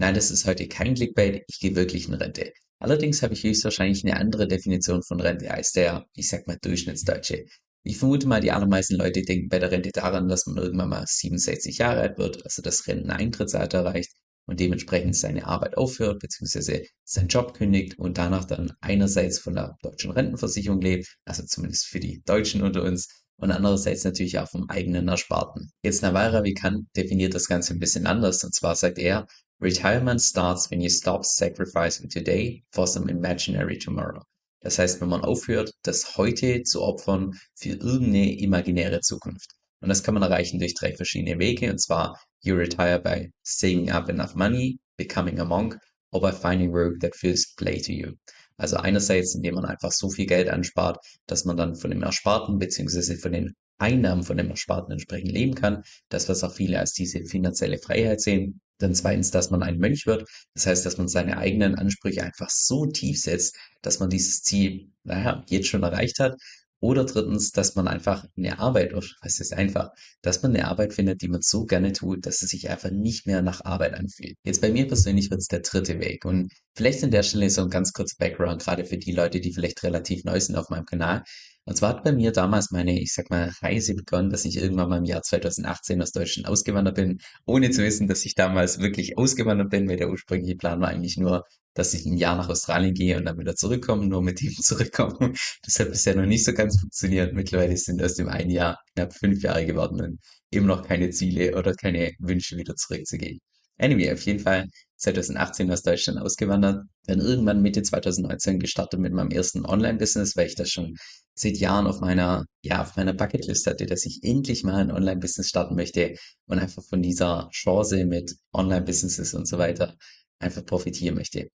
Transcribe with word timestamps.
Nein, 0.00 0.14
das 0.14 0.30
ist 0.30 0.46
heute 0.46 0.68
kein 0.68 0.94
Clickbait, 0.94 1.42
ich 1.48 1.58
gehe 1.58 1.74
wirklich 1.74 2.06
in 2.06 2.14
Rente. 2.14 2.52
Allerdings 2.78 3.20
habe 3.20 3.34
ich 3.34 3.42
höchstwahrscheinlich 3.42 4.04
eine 4.04 4.16
andere 4.16 4.46
Definition 4.46 5.02
von 5.02 5.20
Rente 5.20 5.50
als 5.50 5.72
der, 5.72 6.06
ich 6.14 6.28
sag 6.28 6.46
mal, 6.46 6.56
Durchschnittsdeutsche. 6.62 7.46
Ich 7.82 7.98
vermute 7.98 8.28
mal, 8.28 8.40
die 8.40 8.52
allermeisten 8.52 8.94
Leute 8.94 9.22
denken 9.22 9.48
bei 9.48 9.58
der 9.58 9.72
Rente 9.72 9.90
daran, 9.90 10.28
dass 10.28 10.46
man 10.46 10.56
irgendwann 10.56 10.90
mal 10.90 11.04
67 11.04 11.78
Jahre 11.78 12.02
alt 12.02 12.16
wird, 12.16 12.44
also 12.44 12.62
das 12.62 12.86
Renteneintrittsalter 12.86 13.78
erreicht 13.78 14.12
und 14.46 14.60
dementsprechend 14.60 15.16
seine 15.16 15.44
Arbeit 15.48 15.76
aufhört, 15.76 16.20
beziehungsweise 16.20 16.84
seinen 17.02 17.26
Job 17.26 17.54
kündigt 17.54 17.98
und 17.98 18.18
danach 18.18 18.44
dann 18.44 18.74
einerseits 18.80 19.40
von 19.40 19.54
der 19.56 19.74
deutschen 19.82 20.12
Rentenversicherung 20.12 20.80
lebt, 20.80 21.12
also 21.24 21.42
zumindest 21.42 21.86
für 21.86 21.98
die 21.98 22.22
Deutschen 22.24 22.62
unter 22.62 22.84
uns, 22.84 23.08
und 23.40 23.52
andererseits 23.52 24.02
natürlich 24.04 24.38
auch 24.38 24.48
vom 24.48 24.68
eigenen 24.68 25.06
Ersparten. 25.06 25.70
Jetzt 25.82 26.02
Navarra 26.02 26.42
Vicant 26.42 26.86
definiert 26.96 27.34
das 27.34 27.46
Ganze 27.46 27.72
ein 27.72 27.78
bisschen 27.78 28.06
anders, 28.06 28.42
und 28.42 28.52
zwar 28.52 28.74
sagt 28.74 28.98
er, 28.98 29.26
Retirement 29.60 30.20
starts 30.20 30.70
when 30.70 30.80
you 30.80 30.88
stop 30.88 31.24
sacrificing 31.24 32.08
today 32.08 32.62
for 32.72 32.86
some 32.86 33.08
imaginary 33.08 33.76
tomorrow. 33.76 34.22
Das 34.60 34.78
heißt, 34.78 35.00
wenn 35.00 35.08
man 35.08 35.24
aufhört, 35.24 35.72
das 35.82 36.16
heute 36.16 36.62
zu 36.62 36.80
opfern 36.82 37.32
für 37.56 37.70
irgendeine 37.70 38.38
imaginäre 38.38 39.00
Zukunft. 39.00 39.50
Und 39.80 39.88
das 39.88 40.04
kann 40.04 40.14
man 40.14 40.22
erreichen 40.22 40.60
durch 40.60 40.74
drei 40.74 40.94
verschiedene 40.94 41.40
Wege. 41.40 41.70
Und 41.70 41.80
zwar, 41.80 42.20
you 42.42 42.54
retire 42.54 43.00
by 43.00 43.30
saving 43.42 43.90
up 43.90 44.08
enough 44.08 44.36
money, 44.36 44.78
becoming 44.96 45.40
a 45.40 45.44
monk, 45.44 45.76
or 46.12 46.20
by 46.20 46.30
finding 46.30 46.72
work 46.72 47.00
that 47.00 47.16
feels 47.16 47.54
play 47.56 47.80
to 47.80 47.92
you. 47.92 48.12
Also 48.58 48.76
einerseits, 48.76 49.34
indem 49.34 49.56
man 49.56 49.64
einfach 49.64 49.90
so 49.90 50.08
viel 50.08 50.26
Geld 50.26 50.48
anspart, 50.48 50.98
dass 51.26 51.44
man 51.44 51.56
dann 51.56 51.74
von 51.74 51.90
dem 51.90 52.02
Ersparten 52.02 52.58
beziehungsweise 52.58 53.16
von 53.16 53.32
den 53.32 53.54
Einnahmen 53.78 54.22
von 54.22 54.36
dem 54.36 54.50
Ersparten 54.50 54.92
entsprechend 54.92 55.32
leben 55.32 55.54
kann. 55.54 55.82
Das, 56.08 56.28
was 56.28 56.44
auch 56.44 56.54
viele 56.54 56.78
als 56.78 56.92
diese 56.92 57.24
finanzielle 57.24 57.78
Freiheit 57.78 58.20
sehen. 58.20 58.60
Dann 58.78 58.94
zweitens, 58.94 59.30
dass 59.30 59.50
man 59.50 59.62
ein 59.62 59.78
Mönch 59.78 60.06
wird. 60.06 60.28
Das 60.54 60.66
heißt, 60.66 60.86
dass 60.86 60.98
man 60.98 61.08
seine 61.08 61.38
eigenen 61.38 61.74
Ansprüche 61.74 62.22
einfach 62.22 62.50
so 62.50 62.86
tief 62.86 63.20
setzt, 63.20 63.56
dass 63.82 63.98
man 63.98 64.10
dieses 64.10 64.42
Ziel, 64.42 64.90
naja, 65.02 65.44
jetzt 65.48 65.68
schon 65.68 65.82
erreicht 65.82 66.20
hat. 66.20 66.36
Oder 66.80 67.04
drittens, 67.04 67.50
dass 67.50 67.74
man 67.74 67.88
einfach 67.88 68.24
eine 68.36 68.60
Arbeit, 68.60 68.94
was 68.94 69.40
ist 69.40 69.52
einfach, 69.52 69.90
dass 70.22 70.42
man 70.42 70.54
eine 70.54 70.68
Arbeit 70.68 70.94
findet, 70.94 71.22
die 71.22 71.28
man 71.28 71.42
so 71.42 71.64
gerne 71.64 71.92
tut, 71.92 72.24
dass 72.24 72.40
es 72.42 72.50
sich 72.50 72.70
einfach 72.70 72.92
nicht 72.92 73.26
mehr 73.26 73.42
nach 73.42 73.64
Arbeit 73.64 73.94
anfühlt. 73.94 74.36
Jetzt 74.44 74.60
bei 74.60 74.70
mir 74.70 74.86
persönlich 74.86 75.28
wird 75.28 75.40
es 75.40 75.48
der 75.48 75.60
dritte 75.60 75.98
Weg. 75.98 76.24
Und 76.24 76.52
vielleicht 76.76 77.02
an 77.02 77.10
der 77.10 77.24
Stelle 77.24 77.50
so 77.50 77.62
ein 77.62 77.70
ganz 77.70 77.92
kurzer 77.92 78.14
Background, 78.18 78.62
gerade 78.62 78.84
für 78.84 78.96
die 78.96 79.10
Leute, 79.12 79.40
die 79.40 79.52
vielleicht 79.52 79.82
relativ 79.82 80.22
neu 80.22 80.38
sind 80.38 80.54
auf 80.54 80.68
meinem 80.68 80.84
Kanal. 80.84 81.24
Und 81.68 81.76
zwar 81.76 81.90
hat 81.90 82.02
bei 82.02 82.12
mir 82.12 82.32
damals 82.32 82.70
meine, 82.70 82.98
ich 82.98 83.12
sag 83.12 83.28
mal, 83.28 83.52
Reise 83.60 83.94
begonnen, 83.94 84.30
dass 84.30 84.46
ich 84.46 84.56
irgendwann 84.56 84.88
mal 84.88 84.96
im 84.96 85.04
Jahr 85.04 85.20
2018 85.20 86.00
aus 86.00 86.12
Deutschland 86.12 86.48
ausgewandert 86.48 86.94
bin, 86.94 87.18
ohne 87.44 87.70
zu 87.70 87.82
wissen, 87.82 88.08
dass 88.08 88.24
ich 88.24 88.34
damals 88.34 88.78
wirklich 88.78 89.18
ausgewandert 89.18 89.68
bin, 89.68 89.86
weil 89.86 89.98
der 89.98 90.08
ursprüngliche 90.08 90.56
Plan 90.56 90.80
war 90.80 90.88
eigentlich 90.88 91.18
nur, 91.18 91.44
dass 91.74 91.92
ich 91.92 92.06
ein 92.06 92.16
Jahr 92.16 92.38
nach 92.38 92.48
Australien 92.48 92.94
gehe 92.94 93.18
und 93.18 93.26
dann 93.26 93.38
wieder 93.38 93.54
zurückkomme, 93.54 94.06
nur 94.06 94.22
mit 94.22 94.40
ihm 94.40 94.52
zurückkomme. 94.58 95.34
Das 95.62 95.78
hat 95.78 95.90
bisher 95.90 96.16
noch 96.16 96.24
nicht 96.24 96.46
so 96.46 96.54
ganz 96.54 96.80
funktioniert. 96.80 97.34
Mittlerweile 97.34 97.76
sind 97.76 98.02
aus 98.02 98.14
dem 98.14 98.30
einen 98.30 98.50
Jahr 98.50 98.78
knapp 98.94 99.12
fünf 99.12 99.42
Jahre 99.42 99.66
geworden 99.66 100.00
und 100.00 100.20
eben 100.50 100.64
noch 100.64 100.88
keine 100.88 101.10
Ziele 101.10 101.54
oder 101.54 101.74
keine 101.74 102.12
Wünsche 102.18 102.56
wieder 102.56 102.76
zurückzugehen. 102.76 103.40
Anyway, 103.76 104.10
auf 104.10 104.22
jeden 104.22 104.40
Fall 104.40 104.68
2018 104.96 105.70
aus 105.70 105.82
Deutschland 105.82 106.18
ausgewandert, 106.18 106.84
dann 107.04 107.20
irgendwann 107.20 107.60
Mitte 107.60 107.82
2019 107.82 108.58
gestartet 108.58 109.00
mit 109.00 109.12
meinem 109.12 109.30
ersten 109.30 109.66
Online-Business, 109.66 110.34
weil 110.34 110.46
ich 110.46 110.56
das 110.56 110.70
schon 110.70 110.96
seit 111.40 111.56
Jahren 111.58 111.86
auf 111.86 112.00
meiner, 112.00 112.44
ja, 112.62 112.82
auf 112.82 112.96
meiner 112.96 113.14
Bucketlist 113.14 113.66
hatte, 113.66 113.86
dass 113.86 114.04
ich 114.06 114.20
endlich 114.22 114.64
mal 114.64 114.76
ein 114.76 114.90
Online-Business 114.90 115.48
starten 115.48 115.74
möchte 115.74 116.16
und 116.46 116.58
einfach 116.58 116.82
von 116.84 117.02
dieser 117.02 117.48
Chance 117.52 118.04
mit 118.06 118.36
Online-Businesses 118.52 119.34
und 119.34 119.46
so 119.46 119.58
weiter 119.58 119.96
einfach 120.40 120.64
profitieren 120.64 121.14
möchte. 121.16 121.48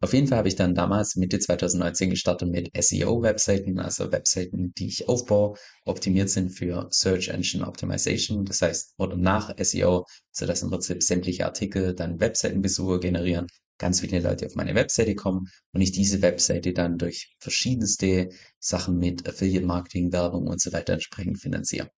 Auf 0.00 0.12
jeden 0.12 0.26
Fall 0.26 0.38
habe 0.38 0.48
ich 0.48 0.56
dann 0.56 0.74
damals 0.74 1.16
Mitte 1.16 1.38
2019 1.38 2.10
gestartet 2.10 2.48
mit 2.50 2.70
SEO-Webseiten, 2.78 3.78
also 3.78 4.10
Webseiten, 4.12 4.72
die 4.78 4.88
ich 4.88 5.08
aufbaue, 5.08 5.58
optimiert 5.84 6.30
sind 6.30 6.50
für 6.50 6.88
Search 6.90 7.28
Engine 7.28 7.66
Optimization, 7.66 8.44
das 8.44 8.62
heißt, 8.62 8.94
oder 8.98 9.16
nach 9.16 9.54
SEO, 9.58 10.06
sodass 10.32 10.62
im 10.62 10.70
Prinzip 10.70 11.02
sämtliche 11.02 11.44
Artikel 11.44 11.94
dann 11.94 12.20
Webseitenbesucher 12.20 13.00
generieren, 13.00 13.46
ganz 13.78 14.00
viele 14.00 14.20
Leute 14.20 14.46
auf 14.46 14.54
meine 14.54 14.74
Webseite 14.74 15.14
kommen 15.14 15.48
und 15.72 15.80
ich 15.80 15.92
diese 15.92 16.22
Webseite 16.22 16.72
dann 16.72 16.98
durch 16.98 17.34
verschiedenste 17.38 18.30
Sachen 18.58 18.98
mit 18.98 19.28
Affiliate 19.28 19.66
Marketing, 19.66 20.12
Werbung 20.12 20.46
und 20.46 20.60
so 20.60 20.72
weiter 20.72 20.94
entsprechend 20.94 21.40
finanziere. 21.40 21.90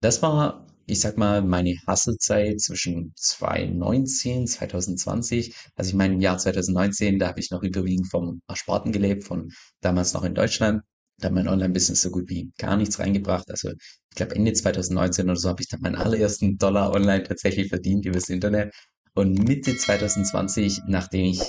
Das 0.00 0.20
war, 0.22 0.66
ich 0.86 1.00
sag 1.00 1.16
mal, 1.16 1.42
meine 1.42 1.74
Hustle-Zeit 1.86 2.60
zwischen 2.60 3.12
2019, 3.16 4.46
2020. 4.46 5.54
Also 5.74 5.90
ich 5.90 5.94
meine, 5.94 6.14
im 6.14 6.20
Jahr 6.20 6.38
2019, 6.38 7.18
da 7.18 7.28
habe 7.28 7.40
ich 7.40 7.50
noch 7.50 7.62
überwiegend 7.62 8.10
vom 8.10 8.40
Ersparten 8.48 8.92
gelebt, 8.92 9.24
von 9.24 9.50
damals 9.80 10.12
noch 10.14 10.24
in 10.24 10.34
Deutschland. 10.34 10.82
Da 11.18 11.30
mein 11.30 11.48
Online-Business 11.48 12.02
so 12.02 12.10
gut 12.10 12.28
wie 12.28 12.50
gar 12.58 12.76
nichts 12.76 12.98
reingebracht. 12.98 13.48
Also 13.50 13.70
ich 13.70 14.16
glaube 14.16 14.34
Ende 14.34 14.52
2019 14.52 15.26
oder 15.26 15.36
so 15.36 15.48
habe 15.48 15.62
ich 15.62 15.68
dann 15.68 15.80
meinen 15.80 15.96
allerersten 15.96 16.58
Dollar 16.58 16.92
online 16.92 17.22
tatsächlich 17.22 17.68
verdient 17.68 18.04
übers 18.04 18.28
Internet. 18.28 18.74
Und 19.14 19.38
Mitte 19.46 19.76
2020, 19.76 20.82
nachdem 20.88 21.26
ich 21.26 21.40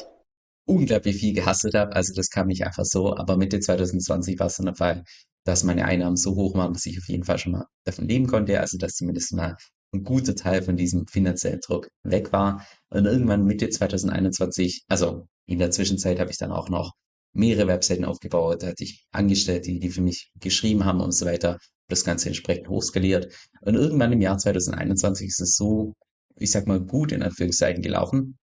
unglaublich 0.66 1.18
viel 1.18 1.34
gehasselt 1.34 1.74
habe, 1.74 1.96
also 1.96 2.14
das 2.14 2.30
kam 2.30 2.48
nicht 2.48 2.66
einfach 2.66 2.86
so, 2.86 3.16
aber 3.16 3.38
Mitte 3.38 3.60
2020 3.60 4.40
war 4.40 4.48
es 4.48 4.58
dann 4.58 4.68
der 4.68 4.76
Fall, 4.76 5.04
dass 5.46 5.64
meine 5.64 5.86
Einnahmen 5.86 6.18
so 6.18 6.36
hoch 6.36 6.56
waren, 6.56 6.74
dass 6.74 6.86
ich 6.86 6.98
auf 6.98 7.08
jeden 7.08 7.24
Fall 7.24 7.38
schon 7.38 7.54
mal 7.54 7.66
davon 7.86 8.08
leben 8.08 8.28
konnte, 8.28 8.60
also 8.60 8.78
dass 8.78 8.96
zumindest 8.96 9.34
mal 9.34 9.56
ein 9.94 10.04
guter 10.04 10.36
Teil 10.36 10.62
von 10.62 10.76
diesem 10.76 11.08
finanziellen 11.08 11.62
Druck 11.62 11.88
weg 12.04 12.34
war. 12.34 12.66
Und 12.90 13.06
irgendwann 13.06 13.46
Mitte 13.46 13.70
2021, 13.70 14.84
also 14.88 15.28
in 15.46 15.60
der 15.60 15.72
Zwischenzeit 15.72 16.20
habe 16.20 16.32
ich 16.32 16.38
dann 16.38 16.52
auch 16.52 16.70
noch 16.70 16.94
mehrere 17.34 17.68
Webseiten 17.68 18.06
aufgebaut, 18.06 18.64
da 18.64 18.68
hatte 18.68 18.84
ich 18.84 19.06
Angestellte, 19.12 19.72
die 19.72 19.90
für 19.90 20.02
mich 20.02 20.32
geschrieben 20.40 20.86
haben 20.86 21.02
und 21.02 21.12
so 21.12 21.26
weiter, 21.26 21.60
das 21.90 22.04
Ganze 22.04 22.30
entsprechend 22.30 22.68
hochskaliert. 22.68 23.34
Und 23.62 23.76
irgendwann 23.76 24.12
im 24.12 24.22
Jahr 24.22 24.38
2021 24.38 25.28
ist 25.28 25.42
es 25.42 25.56
so 25.56 25.94
ich 26.38 26.52
sag 26.52 26.68
mal, 26.68 26.80
gut 26.80 27.12
in 27.12 27.24
Anführungszeichen 27.24 27.82
gelaufen, 27.82 28.38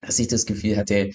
dass 0.00 0.18
ich 0.18 0.28
das 0.28 0.46
Gefühl 0.46 0.76
hatte, 0.76 1.10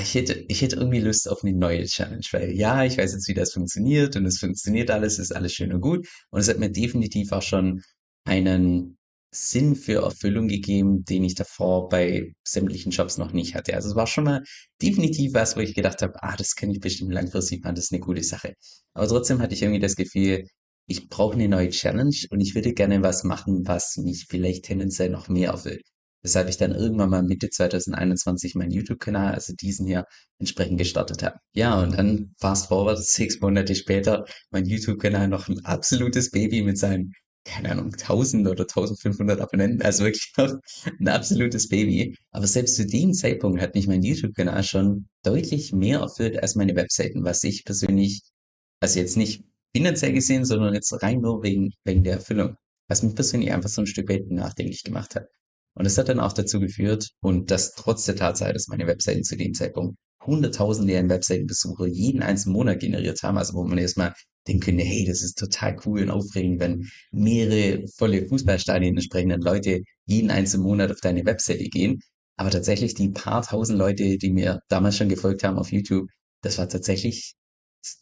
ich 0.00 0.14
hätte, 0.14 0.44
ich 0.48 0.62
hätte 0.62 0.76
irgendwie 0.76 1.00
Lust 1.00 1.28
auf 1.28 1.42
eine 1.44 1.52
neue 1.52 1.84
Challenge, 1.84 2.24
weil 2.32 2.52
ja, 2.52 2.84
ich 2.84 2.96
weiß 2.98 3.12
jetzt, 3.12 3.28
wie 3.28 3.34
das 3.34 3.52
funktioniert 3.52 4.16
und 4.16 4.26
es 4.26 4.38
funktioniert 4.38 4.90
alles, 4.90 5.18
ist 5.18 5.34
alles 5.34 5.52
schön 5.52 5.72
und 5.72 5.80
gut. 5.80 6.06
Und 6.30 6.40
es 6.40 6.48
hat 6.48 6.58
mir 6.58 6.70
definitiv 6.70 7.32
auch 7.32 7.42
schon 7.42 7.82
einen 8.24 8.96
Sinn 9.30 9.74
für 9.74 10.02
Erfüllung 10.02 10.48
gegeben, 10.48 11.04
den 11.04 11.24
ich 11.24 11.34
davor 11.34 11.88
bei 11.88 12.32
sämtlichen 12.44 12.92
Jobs 12.92 13.18
noch 13.18 13.32
nicht 13.32 13.54
hatte. 13.54 13.74
Also 13.74 13.90
es 13.90 13.96
war 13.96 14.06
schon 14.06 14.24
mal 14.24 14.42
definitiv 14.80 15.34
was, 15.34 15.56
wo 15.56 15.60
ich 15.60 15.74
gedacht 15.74 16.02
habe, 16.02 16.14
ah, 16.22 16.36
das 16.36 16.54
kann 16.54 16.70
ich 16.70 16.80
bestimmt 16.80 17.12
langfristig 17.12 17.62
machen, 17.64 17.74
das 17.74 17.86
ist 17.86 17.92
eine 17.92 18.00
gute 18.00 18.22
Sache. 18.22 18.54
Aber 18.94 19.08
trotzdem 19.08 19.40
hatte 19.40 19.54
ich 19.54 19.62
irgendwie 19.62 19.80
das 19.80 19.96
Gefühl, 19.96 20.44
ich 20.86 21.08
brauche 21.08 21.34
eine 21.34 21.48
neue 21.48 21.70
Challenge 21.70 22.14
und 22.30 22.40
ich 22.40 22.54
würde 22.54 22.72
gerne 22.74 23.02
was 23.02 23.24
machen, 23.24 23.66
was 23.66 23.96
mich 23.96 24.26
vielleicht 24.28 24.64
tendenziell 24.66 25.10
noch 25.10 25.28
mehr 25.28 25.50
erfüllt. 25.50 25.82
Weshalb 26.24 26.48
ich 26.48 26.56
dann 26.56 26.72
irgendwann 26.72 27.10
mal 27.10 27.22
Mitte 27.22 27.50
2021 27.50 28.54
meinen 28.54 28.70
YouTube-Kanal, 28.70 29.34
also 29.34 29.52
diesen 29.52 29.86
hier, 29.86 30.06
entsprechend 30.38 30.78
gestartet 30.78 31.22
habe. 31.22 31.36
Ja, 31.52 31.78
und 31.82 31.98
dann 31.98 32.34
fast 32.40 32.68
forward, 32.68 32.98
sechs 33.04 33.40
Monate 33.40 33.74
später, 33.74 34.24
mein 34.50 34.64
YouTube-Kanal 34.64 35.28
noch 35.28 35.48
ein 35.48 35.62
absolutes 35.66 36.30
Baby 36.30 36.62
mit 36.62 36.78
seinen, 36.78 37.12
keine 37.44 37.72
Ahnung, 37.72 37.92
1000 37.92 38.48
oder 38.48 38.62
1500 38.62 39.38
Abonnenten, 39.38 39.82
also 39.82 40.04
wirklich 40.04 40.32
noch 40.38 40.54
ein 40.98 41.08
absolutes 41.08 41.68
Baby. 41.68 42.16
Aber 42.30 42.46
selbst 42.46 42.76
zu 42.76 42.86
dem 42.86 43.12
Zeitpunkt 43.12 43.60
hat 43.60 43.74
mich 43.74 43.86
mein 43.86 44.02
YouTube-Kanal 44.02 44.62
schon 44.64 45.06
deutlich 45.24 45.74
mehr 45.74 45.98
erfüllt 45.98 46.42
als 46.42 46.54
meine 46.54 46.74
Webseiten, 46.74 47.22
was 47.22 47.44
ich 47.44 47.64
persönlich, 47.66 48.22
also 48.80 48.98
jetzt 48.98 49.18
nicht 49.18 49.44
finanziell 49.76 50.14
gesehen, 50.14 50.46
sondern 50.46 50.72
jetzt 50.72 50.90
rein 51.02 51.20
nur 51.20 51.42
wegen, 51.42 51.72
wegen 51.84 52.02
der 52.02 52.14
Erfüllung. 52.14 52.56
Was 52.88 53.02
mich 53.02 53.14
persönlich 53.14 53.52
einfach 53.52 53.68
so 53.68 53.82
ein 53.82 53.86
Stück 53.86 54.08
weit 54.08 54.30
nachdenklich 54.30 54.84
gemacht 54.84 55.14
hat. 55.16 55.26
Und 55.74 55.84
das 55.84 55.98
hat 55.98 56.08
dann 56.08 56.20
auch 56.20 56.32
dazu 56.32 56.60
geführt, 56.60 57.10
und 57.20 57.50
das 57.50 57.72
trotz 57.72 58.04
der 58.04 58.16
Tatsache, 58.16 58.52
dass 58.52 58.68
meine 58.68 58.86
Webseiten 58.86 59.24
zu 59.24 59.36
dem 59.36 59.54
Zeitpunkt 59.54 59.96
hunderttausende 60.24 60.98
an 60.98 61.10
Webseitenbesucher 61.10 61.86
jeden 61.86 62.22
einzelnen 62.22 62.54
Monat 62.54 62.80
generiert 62.80 63.22
haben, 63.22 63.38
also 63.38 63.54
wo 63.54 63.64
man 63.64 63.78
erstmal 63.78 64.14
denken 64.46 64.62
könnte, 64.62 64.84
hey, 64.84 65.04
das 65.04 65.22
ist 65.22 65.38
total 65.38 65.76
cool 65.84 66.02
und 66.02 66.10
aufregend, 66.10 66.60
wenn 66.60 66.88
mehrere 67.12 67.86
volle 67.96 68.26
Fußballstadien 68.26 68.94
entsprechenden 68.94 69.40
Leute 69.40 69.82
jeden 70.06 70.30
einzelnen 70.30 70.64
Monat 70.64 70.90
auf 70.92 71.00
deine 71.00 71.24
Webseite 71.24 71.64
gehen. 71.64 72.00
Aber 72.36 72.50
tatsächlich 72.50 72.94
die 72.94 73.10
paar 73.10 73.42
tausend 73.42 73.78
Leute, 73.78 74.18
die 74.18 74.30
mir 74.32 74.60
damals 74.68 74.96
schon 74.96 75.08
gefolgt 75.08 75.44
haben 75.44 75.58
auf 75.58 75.72
YouTube, 75.72 76.08
das 76.42 76.58
war 76.58 76.68
tatsächlich 76.68 77.34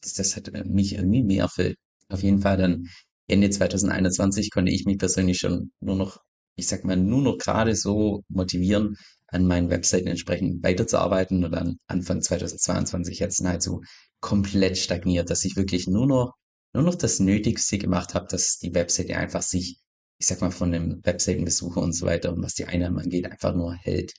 das, 0.02 0.14
das 0.14 0.36
hat 0.36 0.50
mich 0.66 0.94
irgendwie 0.94 1.22
mehr 1.22 1.42
erfüllt. 1.44 1.76
Auf 2.08 2.22
jeden 2.22 2.40
Fall 2.40 2.56
dann 2.56 2.88
Ende 3.28 3.50
2021 3.50 4.50
konnte 4.50 4.72
ich 4.72 4.84
mich 4.84 4.98
persönlich 4.98 5.38
schon 5.38 5.72
nur 5.80 5.96
noch, 5.96 6.18
ich 6.56 6.66
sag 6.66 6.84
mal, 6.84 6.96
nur 6.96 7.22
noch 7.22 7.38
gerade 7.38 7.74
so 7.74 8.22
motivieren, 8.28 8.96
an 9.28 9.46
meinen 9.46 9.70
Webseiten 9.70 10.08
entsprechend 10.08 10.62
weiterzuarbeiten 10.62 11.44
und 11.44 11.52
dann 11.52 11.78
Anfang 11.86 12.20
2022 12.20 13.18
jetzt 13.18 13.40
nahezu 13.40 13.80
komplett 14.20 14.78
stagniert, 14.78 15.30
dass 15.30 15.44
ich 15.44 15.56
wirklich 15.56 15.86
nur 15.86 16.06
noch, 16.06 16.34
nur 16.74 16.82
noch 16.84 16.94
das 16.94 17.18
Nötigste 17.18 17.78
gemacht 17.78 18.14
habe, 18.14 18.26
dass 18.30 18.58
die 18.58 18.74
Webseite 18.74 19.16
einfach 19.16 19.42
sich, 19.42 19.78
ich 20.18 20.26
sag 20.26 20.40
mal, 20.42 20.50
von 20.50 20.70
dem 20.70 21.00
Webseitenbesucher 21.02 21.80
und 21.80 21.94
so 21.94 22.06
weiter 22.06 22.32
und 22.32 22.42
was 22.42 22.54
die 22.54 22.66
Einnahmen 22.66 22.98
angeht, 22.98 23.24
einfach 23.30 23.54
nur 23.54 23.74
hält. 23.74 24.12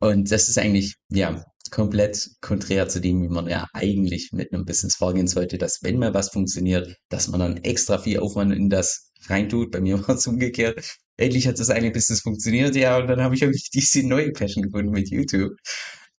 Und 0.00 0.30
das 0.30 0.48
ist 0.48 0.58
eigentlich, 0.58 0.94
ja, 1.10 1.44
komplett 1.70 2.30
konträr 2.40 2.88
zu 2.88 3.00
dem, 3.00 3.22
wie 3.22 3.28
man 3.28 3.48
ja 3.48 3.66
eigentlich 3.72 4.30
mit 4.32 4.52
einem 4.52 4.64
Business 4.64 4.96
vorgehen 4.96 5.28
sollte, 5.28 5.58
dass 5.58 5.82
wenn 5.82 5.98
mal 5.98 6.14
was 6.14 6.30
funktioniert, 6.30 6.96
dass 7.08 7.28
man 7.28 7.40
dann 7.40 7.56
extra 7.58 7.98
viel 7.98 8.20
Aufwand 8.20 8.54
in 8.54 8.70
das 8.70 9.10
reintut. 9.26 9.70
Bei 9.72 9.80
mir 9.80 9.98
war 10.08 10.16
es 10.16 10.26
umgekehrt. 10.26 10.98
Endlich 11.18 11.48
hat 11.48 11.58
das 11.58 11.70
eine 11.70 11.90
Business 11.90 12.20
funktioniert, 12.20 12.76
ja, 12.76 12.96
und 12.98 13.08
dann 13.08 13.20
habe 13.20 13.34
ich 13.34 13.40
wirklich 13.40 13.70
diese 13.70 14.06
neue 14.06 14.32
Passion 14.32 14.62
gefunden 14.64 14.92
mit 14.92 15.10
YouTube. 15.10 15.52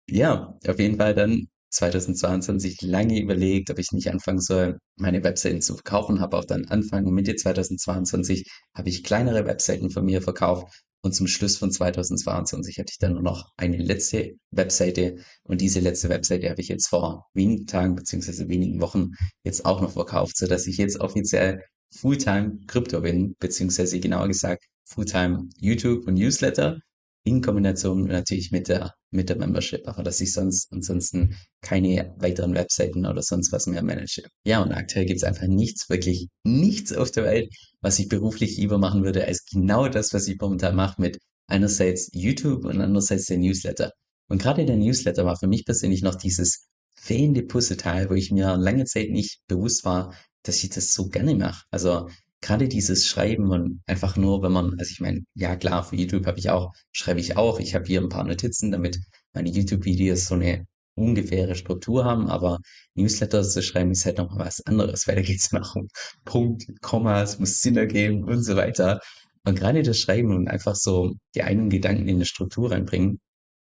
Ja, 0.10 0.58
auf 0.68 0.80
jeden 0.80 0.98
Fall 0.98 1.16
dann 1.16 1.48
2022 1.72 2.82
lange 2.82 3.20
überlegt, 3.22 3.70
ob 3.70 3.80
ich 3.80 3.92
nicht 3.92 4.10
anfangen 4.10 4.42
soll, 4.42 4.78
meine 4.98 5.24
Webseiten 5.24 5.62
zu 5.62 5.76
verkaufen. 5.76 6.20
Habe 6.20 6.38
auch 6.38 6.46
dann 6.46 6.66
Anfang 6.66 7.06
Mitte 7.06 7.36
2022 7.36 8.46
habe 8.76 8.90
ich 8.90 9.04
kleinere 9.04 9.46
Webseiten 9.46 9.90
von 9.90 10.04
mir 10.06 10.22
verkauft 10.22 10.68
und 11.02 11.14
zum 11.14 11.28
Schluss 11.28 11.58
von 11.58 11.72
2022 11.72 12.78
hatte 12.78 12.92
ich 12.92 12.98
dann 12.98 13.14
nur 13.14 13.22
noch 13.22 13.50
eine 13.58 13.78
letzte 13.78 14.34
Webseite 14.52 15.18
und 15.44 15.62
diese 15.62 15.80
letzte 15.80 16.10
Webseite 16.10 16.50
habe 16.50 16.62
ich 16.62 16.68
jetzt 16.68 16.88
vor 16.88 17.28
wenigen 17.34 17.68
Tagen 17.68 17.96
beziehungsweise 17.96 18.50
wenigen 18.50 18.82
Wochen 18.82 19.12
jetzt 19.44 19.66
auch 19.66 19.82
noch 19.82 19.94
verkauft, 19.94 20.38
so 20.38 20.48
dass 20.48 20.68
ich 20.68 20.78
jetzt 20.78 21.00
offiziell 21.00 21.64
Fulltime 21.96 22.60
Krypto 22.68 23.02
bin, 23.02 23.36
beziehungsweise 23.40 24.00
genauer 24.00 24.28
gesagt 24.28 24.66
Fulltime 24.90 25.50
YouTube 25.58 26.08
und 26.08 26.16
Newsletter 26.16 26.80
in 27.24 27.42
Kombination 27.42 28.06
natürlich 28.06 28.52
mit 28.52 28.70
der, 28.70 28.94
mit 29.12 29.30
der 29.30 29.38
Membership, 29.38 29.88
aber 29.88 30.04
dass 30.04 30.22
ich 30.22 30.34
sonst 30.34 30.72
ansonsten 30.72 31.36
keine 31.62 32.16
weiteren 32.18 32.56
Webseiten 32.56 33.06
oder 33.06 33.22
sonst 33.22 33.52
was 33.52 33.68
mehr 33.68 33.84
manage. 33.84 34.24
Ja, 34.46 34.62
und 34.64 34.72
aktuell 34.72 35.06
gibt 35.06 35.18
es 35.18 35.24
einfach 35.24 35.48
nichts, 35.48 35.90
wirklich 35.90 36.28
nichts 36.44 36.94
auf 36.94 37.12
der 37.12 37.26
Welt, 37.26 37.54
was 37.82 38.00
ich 38.00 38.08
beruflich 38.08 38.58
lieber 38.58 38.78
machen 38.78 39.04
würde, 39.04 39.26
als 39.26 39.46
genau 39.46 39.88
das, 39.88 40.14
was 40.14 40.28
ich 40.28 40.40
momentan 40.40 40.76
mache 40.76 41.02
mit 41.02 41.20
einerseits 41.48 42.10
YouTube 42.14 42.66
und 42.66 42.82
andererseits 42.82 43.26
der 43.26 43.38
Newsletter. 43.38 43.92
Und 44.30 44.42
gerade 44.42 44.66
der 44.66 44.78
Newsletter 44.78 45.26
war 45.26 45.38
für 45.38 45.48
mich 45.48 45.66
persönlich 45.66 46.02
noch 46.02 46.16
dieses 46.16 46.68
fehlende 46.96 47.44
Puzzleteil, 47.44 48.10
wo 48.10 48.14
ich 48.14 48.32
mir 48.32 48.58
lange 48.58 48.86
Zeit 48.86 49.10
nicht 49.10 49.42
bewusst 49.48 49.86
war, 49.86 50.14
dass 50.44 50.64
ich 50.64 50.70
das 50.70 50.94
so 50.94 51.10
gerne 51.10 51.36
mache. 51.36 51.64
Also 51.72 52.08
gerade 52.42 52.68
dieses 52.68 53.08
Schreiben 53.08 53.52
und 53.52 53.82
einfach 53.86 54.16
nur, 54.16 54.42
wenn 54.44 54.52
man, 54.52 54.80
also 54.80 54.92
ich 54.92 55.00
meine, 55.02 55.22
ja 55.36 55.56
klar, 55.56 55.84
für 55.84 55.96
YouTube 55.96 56.26
habe 56.26 56.40
ich 56.40 56.50
auch, 56.50 56.74
schreibe 56.92 57.20
ich 57.20 57.38
auch. 57.38 57.60
Ich 57.60 57.76
habe 57.76 57.86
hier 57.86 58.02
ein 58.02 58.10
paar 58.10 58.24
Notizen, 58.24 58.72
damit 58.72 59.00
meine 59.34 59.50
YouTube-Videos 59.50 60.26
so 60.26 60.36
eine 60.36 60.66
ungefähre 60.96 61.56
Struktur 61.56 62.06
haben, 62.06 62.28
aber 62.30 62.60
Newsletter 62.96 63.44
zu 63.44 63.62
schreiben 63.62 63.92
ist 63.92 64.06
halt 64.06 64.18
nochmal 64.18 64.48
was 64.48 64.66
anderes, 64.66 65.08
weil 65.08 65.16
da 65.16 65.22
geht 65.22 65.40
es 65.40 65.52
noch 65.52 65.76
um 65.76 65.88
Punkt, 66.26 66.66
Komma, 66.82 67.22
es 67.22 67.40
muss 67.40 67.62
Sinn 67.62 67.78
ergeben 67.78 68.24
und 68.26 68.44
so 68.44 68.56
weiter. 68.56 69.00
Und 69.46 69.58
gerade 69.58 69.82
das 69.84 69.98
Schreiben 69.98 70.36
und 70.36 70.48
einfach 70.50 70.76
so 70.76 71.14
die 71.36 71.44
eigenen 71.44 71.70
Gedanken 71.70 72.08
in 72.08 72.16
eine 72.18 72.26
Struktur 72.26 72.72
reinbringen, 72.72 73.20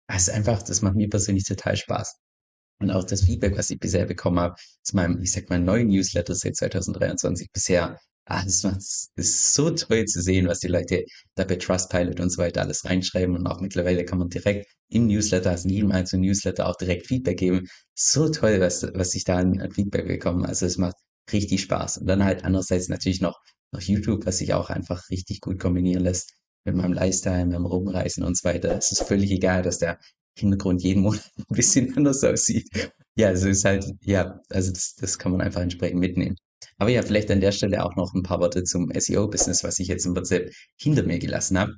das 0.07 0.27
ist 0.27 0.33
einfach, 0.33 0.63
das 0.63 0.81
macht 0.81 0.95
mir 0.95 1.09
persönlich 1.09 1.43
total 1.43 1.75
Spaß. 1.77 2.15
Und 2.79 2.91
auch 2.91 3.03
das 3.03 3.23
Feedback, 3.23 3.57
was 3.57 3.69
ich 3.69 3.79
bisher 3.79 4.05
bekommen 4.05 4.39
habe, 4.39 4.55
zu 4.83 4.95
meinem, 4.95 5.21
ich 5.21 5.31
sag 5.31 5.49
mal, 5.49 5.59
neuen 5.59 5.87
Newsletter 5.87 6.35
seit 6.35 6.55
2023 6.55 7.51
bisher 7.51 7.99
Ah, 8.29 8.43
das 8.43 8.63
macht's 8.63 9.09
ist 9.15 9.53
so 9.55 9.69
toll 9.71 10.05
zu 10.05 10.21
sehen, 10.21 10.47
was 10.47 10.59
die 10.59 10.67
Leute 10.67 11.05
da 11.35 11.45
bei 11.45 11.55
Trustpilot 11.55 12.19
und 12.19 12.29
so 12.29 12.39
weiter 12.41 12.61
alles 12.61 12.83
reinschreiben. 12.85 13.35
Und 13.37 13.47
auch 13.47 13.61
mittlerweile 13.61 14.03
kann 14.05 14.19
man 14.19 14.29
direkt 14.29 14.67
im 14.89 15.07
Newsletter, 15.07 15.51
also 15.51 15.67
in 15.69 15.73
jedem 15.75 15.91
einzelnen 15.91 16.23
Newsletter 16.25 16.67
auch 16.67 16.75
direkt 16.75 17.07
Feedback 17.07 17.37
geben. 17.39 17.67
So 17.95 18.29
toll, 18.29 18.59
was, 18.59 18.83
was 18.93 19.15
ich 19.15 19.23
da 19.23 19.37
an, 19.37 19.71
Feedback 19.71 20.07
bekomme. 20.07 20.45
Also 20.47 20.65
es 20.65 20.77
macht 20.77 20.95
richtig 21.31 21.61
Spaß. 21.61 21.99
Und 21.99 22.07
dann 22.07 22.23
halt 22.23 22.43
andererseits 22.43 22.89
natürlich 22.89 23.21
noch, 23.21 23.39
noch 23.71 23.81
YouTube, 23.81 24.25
was 24.25 24.39
sich 24.39 24.53
auch 24.53 24.69
einfach 24.69 25.09
richtig 25.09 25.39
gut 25.41 25.59
kombinieren 25.59 26.03
lässt 26.03 26.33
mit 26.65 26.75
meinem 26.75 26.93
Lifestyle, 26.93 27.45
mit 27.45 27.55
dem 27.55 27.65
Rumreisen 27.65 28.23
und 28.23 28.37
so 28.37 28.43
weiter. 28.43 28.77
Es 28.77 28.91
ist 28.91 29.03
völlig 29.03 29.31
egal, 29.31 29.61
dass 29.63 29.79
der 29.79 29.99
Hintergrund 30.37 30.83
jeden 30.83 31.01
Monat 31.03 31.23
ein 31.37 31.55
bisschen 31.55 31.95
anders 31.95 32.23
aussieht. 32.25 32.67
Ja, 33.15 33.29
also 33.29 33.47
es 33.47 33.59
ist 33.59 33.65
halt, 33.65 33.85
ja, 34.01 34.39
also 34.49 34.71
das, 34.71 34.95
das 34.95 35.17
kann 35.17 35.31
man 35.31 35.41
einfach 35.41 35.61
entsprechend 35.61 35.99
mitnehmen. 36.01 36.35
Aber 36.77 36.89
ja, 36.89 37.01
vielleicht 37.01 37.31
an 37.31 37.41
der 37.41 37.51
Stelle 37.51 37.83
auch 37.83 37.95
noch 37.95 38.13
ein 38.13 38.23
paar 38.23 38.39
Worte 38.39 38.63
zum 38.63 38.91
SEO-Business, 38.93 39.63
was 39.63 39.79
ich 39.79 39.87
jetzt 39.87 40.05
im 40.05 40.13
Prinzip 40.13 40.51
hinter 40.79 41.03
mir 41.03 41.19
gelassen 41.19 41.57
habe. 41.57 41.73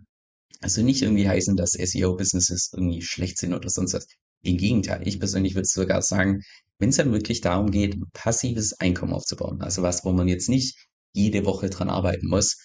Also 0.62 0.82
nicht 0.82 1.02
irgendwie 1.02 1.28
heißen, 1.28 1.56
dass 1.56 1.72
SEO-Businesses 1.72 2.72
irgendwie 2.74 3.02
schlecht 3.02 3.38
sind 3.38 3.54
oder 3.54 3.70
sonst 3.70 3.94
was. 3.94 4.08
Im 4.42 4.58
Gegenteil, 4.58 5.08
ich 5.08 5.20
persönlich 5.20 5.56
würde 5.56 5.68
sogar 5.68 6.02
sagen, 6.02 6.42
wenn 6.80 6.90
es 6.90 6.98
dann 6.98 7.12
wirklich 7.12 7.42
darum 7.42 7.72
geht, 7.72 7.98
passives 8.14 8.74
Einkommen 8.80 9.14
aufzubauen, 9.14 9.62
also 9.62 9.82
was, 9.84 10.06
wo 10.06 10.14
man 10.14 10.28
jetzt 10.28 10.50
nicht 10.50 10.78
jede 11.14 11.46
Woche 11.46 11.70
dran 11.70 11.90
arbeiten 11.90 12.28
muss, 12.28 12.58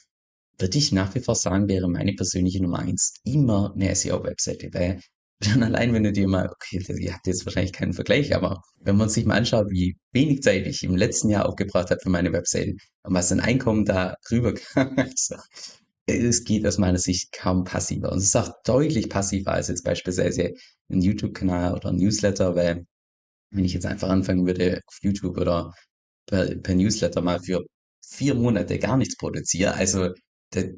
würde 0.59 0.79
ich 0.79 0.93
nach 0.93 1.15
wie 1.15 1.21
vor 1.21 1.35
sagen, 1.35 1.69
wäre 1.69 1.89
meine 1.89 2.13
persönliche 2.13 2.63
Nummer 2.63 2.79
eins 2.79 3.15
immer 3.25 3.73
eine 3.75 3.95
SEO-Webseite, 3.95 4.71
weil 4.73 5.01
Schon 5.45 5.63
allein, 5.63 5.93
wenn 5.93 6.05
du 6.05 6.13
dir 6.13 6.29
mal, 6.29 6.49
okay, 6.51 6.83
ihr 6.99 7.13
habt 7.13 7.27
jetzt 7.27 7.45
wahrscheinlich 7.45 7.73
keinen 7.73 7.93
Vergleich, 7.93 8.35
aber 8.35 8.63
wenn 8.81 8.97
man 8.97 9.09
sich 9.09 9.27
mal 9.27 9.37
anschaut, 9.37 9.71
wie 9.71 9.97
wenig 10.13 10.43
Zeit 10.43 10.67
ich 10.67 10.83
im 10.83 10.97
letzten 10.97 11.29
Jahr 11.29 11.47
aufgebracht 11.47 11.91
habe 11.91 12.01
für 12.01 12.09
meine 12.09 12.33
Webseiten 12.33 12.79
und 13.03 13.15
was 13.15 13.33
ein 13.33 13.41
Einkommen 13.41 13.85
da 13.85 14.17
rüber 14.31 14.55
kam, 14.75 14.97
also, 14.97 15.37
es 16.07 16.45
geht 16.45 16.67
aus 16.67 16.79
meiner 16.79 16.99
Sicht 16.99 17.33
kaum 17.33 17.65
passiver. 17.65 18.13
Und 18.13 18.19
es 18.19 18.25
ist 18.25 18.37
auch 18.37 18.53
deutlich 18.65 19.09
passiver 19.09 19.53
als 19.53 19.69
jetzt 19.69 19.85
beispielsweise 19.85 20.53
ein 20.91 21.01
YouTube-Kanal 21.01 21.75
oder 21.75 21.89
ein 21.91 21.97
Newsletter, 21.97 22.55
weil 22.55 22.87
wenn 23.51 23.65
ich 23.65 23.75
jetzt 23.75 23.87
einfach 23.87 24.09
anfangen 24.11 24.47
würde 24.47 24.81
auf 24.87 24.99
YouTube 25.03 25.39
oder 25.39 25.73
per, 26.27 26.55
per 26.57 26.75
Newsletter 26.75 27.23
mal 27.23 27.41
für 27.41 27.65
vier 28.07 28.35
Monate 28.35 28.79
gar 28.79 28.97
nichts 28.97 29.17
produziere, 29.17 29.75
also 29.75 30.11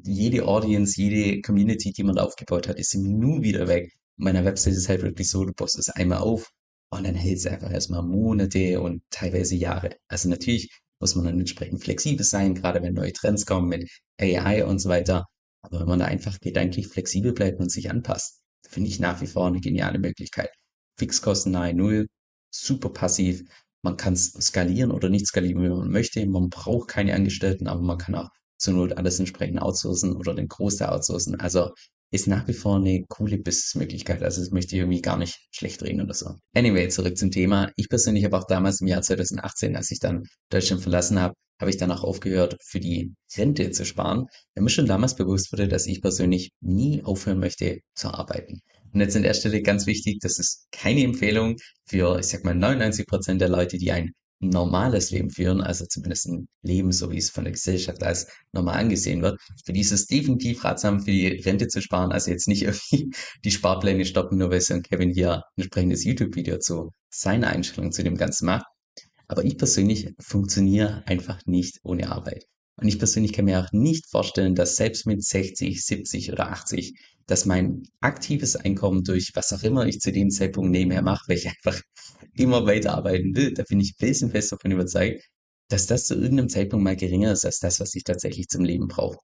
jede 0.05 0.45
Audience, 0.45 0.99
jede 1.01 1.41
Community, 1.41 1.91
die 1.91 2.03
man 2.03 2.17
aufgebaut 2.17 2.67
hat, 2.67 2.79
ist 2.79 2.95
im 2.95 3.19
Nu 3.19 3.41
wieder 3.41 3.67
weg 3.67 3.91
meiner 4.17 4.45
Website 4.45 4.73
ist 4.73 4.89
halt 4.89 5.03
wirklich 5.03 5.29
so, 5.29 5.45
du 5.45 5.53
baust 5.53 5.77
es 5.79 5.89
einmal 5.89 6.19
auf 6.19 6.51
und 6.91 7.05
dann 7.05 7.15
hält 7.15 7.37
es 7.37 7.47
einfach 7.47 7.71
erstmal 7.71 8.03
Monate 8.03 8.81
und 8.81 9.03
teilweise 9.09 9.55
Jahre. 9.55 9.95
Also 10.07 10.29
natürlich 10.29 10.69
muss 10.99 11.15
man 11.15 11.25
dann 11.25 11.39
entsprechend 11.39 11.83
flexibel 11.83 12.25
sein, 12.25 12.55
gerade 12.55 12.81
wenn 12.81 12.93
neue 12.93 13.13
Trends 13.13 13.45
kommen 13.45 13.69
mit 13.69 13.89
AI 14.19 14.65
und 14.65 14.79
so 14.79 14.89
weiter. 14.89 15.25
Aber 15.61 15.81
wenn 15.81 15.87
man 15.87 15.99
da 15.99 16.05
einfach 16.05 16.39
gedanklich 16.39 16.87
flexibel 16.87 17.33
bleibt 17.33 17.59
und 17.59 17.71
sich 17.71 17.91
anpasst, 17.91 18.41
finde 18.67 18.89
ich 18.89 18.99
nach 18.99 19.21
wie 19.21 19.27
vor 19.27 19.47
eine 19.47 19.59
geniale 19.59 19.99
Möglichkeit. 19.99 20.49
Fixkosten 20.97 21.51
nahe 21.51 21.73
Null, 21.73 22.07
super 22.51 22.89
passiv. 22.89 23.43
Man 23.83 23.97
kann 23.97 24.13
es 24.13 24.31
skalieren 24.33 24.91
oder 24.91 25.09
nicht 25.09 25.27
skalieren, 25.27 25.63
wie 25.63 25.69
man 25.69 25.91
möchte. 25.91 26.25
Man 26.25 26.49
braucht 26.49 26.89
keine 26.89 27.13
Angestellten, 27.13 27.67
aber 27.67 27.81
man 27.81 27.97
kann 27.97 28.15
auch 28.15 28.29
zur 28.57 28.73
Not 28.73 28.97
alles 28.97 29.19
entsprechend 29.19 29.61
outsourcen 29.61 30.15
oder 30.15 30.33
den 30.33 30.47
Großteil 30.47 30.89
outsourcen. 30.89 31.39
Also 31.39 31.71
ist 32.11 32.27
nach 32.27 32.47
wie 32.47 32.53
vor 32.53 32.77
eine 32.77 33.03
coole 33.07 33.37
Businessmöglichkeit. 33.37 34.23
Also 34.23 34.41
das 34.41 34.51
möchte 34.51 34.75
ich 34.75 34.81
irgendwie 34.81 35.01
gar 35.01 35.17
nicht 35.17 35.37
schlecht 35.51 35.83
reden 35.83 36.01
oder 36.01 36.13
so. 36.13 36.35
Anyway, 36.53 36.87
zurück 36.89 37.17
zum 37.17 37.31
Thema. 37.31 37.71
Ich 37.75 37.89
persönlich 37.89 38.23
habe 38.25 38.37
auch 38.37 38.47
damals 38.47 38.81
im 38.81 38.87
Jahr 38.87 39.01
2018, 39.01 39.75
als 39.75 39.91
ich 39.91 39.99
dann 39.99 40.23
Deutschland 40.49 40.81
verlassen 40.81 41.19
habe, 41.19 41.33
habe 41.59 41.71
ich 41.71 41.77
dann 41.77 41.91
auch 41.91 42.03
aufgehört, 42.03 42.55
für 42.63 42.79
die 42.79 43.13
Rente 43.35 43.71
zu 43.71 43.85
sparen, 43.85 44.25
weil 44.55 44.63
mir 44.63 44.69
schon 44.69 44.85
damals 44.85 45.15
bewusst 45.15 45.51
wurde, 45.51 45.67
dass 45.67 45.87
ich 45.87 46.01
persönlich 46.01 46.51
nie 46.61 47.03
aufhören 47.03 47.39
möchte 47.39 47.79
zu 47.95 48.09
arbeiten. 48.09 48.59
Und 48.93 49.01
jetzt 49.01 49.15
an 49.15 49.23
der 49.23 49.33
Stelle 49.33 49.61
ganz 49.61 49.85
wichtig, 49.85 50.19
das 50.21 50.39
ist 50.39 50.67
keine 50.71 51.03
Empfehlung 51.03 51.55
für, 51.85 52.19
ich 52.19 52.27
sag 52.27 52.43
mal, 52.45 52.55
99 52.55 53.05
Prozent 53.05 53.41
der 53.41 53.49
Leute, 53.49 53.77
die 53.77 53.91
ein 53.91 54.11
normales 54.39 55.11
Leben 55.11 55.29
führen, 55.29 55.61
also 55.61 55.85
zumindest 55.85 56.27
ein 56.27 56.47
Leben, 56.61 56.91
so 56.91 57.11
wie 57.11 57.17
es 57.17 57.29
von 57.29 57.43
der 57.43 57.53
Gesellschaft 57.53 58.03
als 58.03 58.27
normal 58.51 58.77
angesehen 58.79 59.21
wird. 59.21 59.39
Für 59.65 59.73
die 59.73 59.81
ist 59.81 59.91
es 59.91 60.05
definitiv 60.05 60.63
ratsam, 60.63 60.99
für 60.99 61.11
die 61.11 61.27
Rente 61.27 61.67
zu 61.67 61.81
sparen, 61.81 62.11
also 62.11 62.31
jetzt 62.31 62.47
nicht 62.47 62.61
irgendwie 62.63 63.11
die 63.43 63.51
Sparpläne 63.51 64.05
stoppen, 64.05 64.37
nur 64.37 64.51
weil 64.51 64.61
St. 64.61 64.83
Kevin 64.83 65.11
hier 65.11 65.35
ein 65.35 65.41
entsprechendes 65.57 66.03
YouTube-Video 66.03 66.59
zu 66.59 66.91
seiner 67.09 67.47
Einstellung 67.47 67.91
zu 67.91 68.03
dem 68.03 68.15
Ganzen 68.15 68.45
macht. 68.45 68.65
Aber 69.27 69.43
ich 69.43 69.57
persönlich 69.57 70.13
funktioniere 70.19 71.03
einfach 71.05 71.39
nicht 71.45 71.79
ohne 71.83 72.11
Arbeit. 72.11 72.45
Und 72.79 72.87
ich 72.87 72.99
persönlich 72.99 73.33
kann 73.33 73.45
mir 73.45 73.59
auch 73.59 73.71
nicht 73.71 74.07
vorstellen, 74.09 74.55
dass 74.55 74.75
selbst 74.75 75.07
mit 75.07 75.23
60, 75.23 75.83
70 75.83 76.31
oder 76.31 76.51
80 76.51 76.93
dass 77.27 77.45
mein 77.45 77.83
aktives 77.99 78.55
Einkommen 78.55 79.03
durch 79.03 79.31
was 79.35 79.53
auch 79.53 79.61
immer 79.61 79.85
ich 79.85 79.99
zu 79.99 80.11
dem 80.11 80.29
Zeitpunkt 80.29 80.71
nebenher 80.71 81.01
mache, 81.01 81.25
weil 81.27 81.37
ich 81.37 81.47
einfach 81.47 81.79
immer 82.39 82.65
weiterarbeiten 82.65 83.35
will, 83.35 83.53
da 83.53 83.63
bin 83.67 83.79
ich 83.79 83.95
felsenfest 83.97 84.51
davon 84.51 84.71
überzeugt, 84.71 85.23
dass 85.69 85.87
das 85.87 86.05
zu 86.05 86.15
irgendeinem 86.15 86.49
Zeitpunkt 86.49 86.83
mal 86.83 86.95
geringer 86.95 87.31
ist 87.33 87.45
als 87.45 87.59
das, 87.59 87.79
was 87.79 87.95
ich 87.95 88.03
tatsächlich 88.03 88.47
zum 88.47 88.63
Leben 88.63 88.87
brauche. 88.87 89.19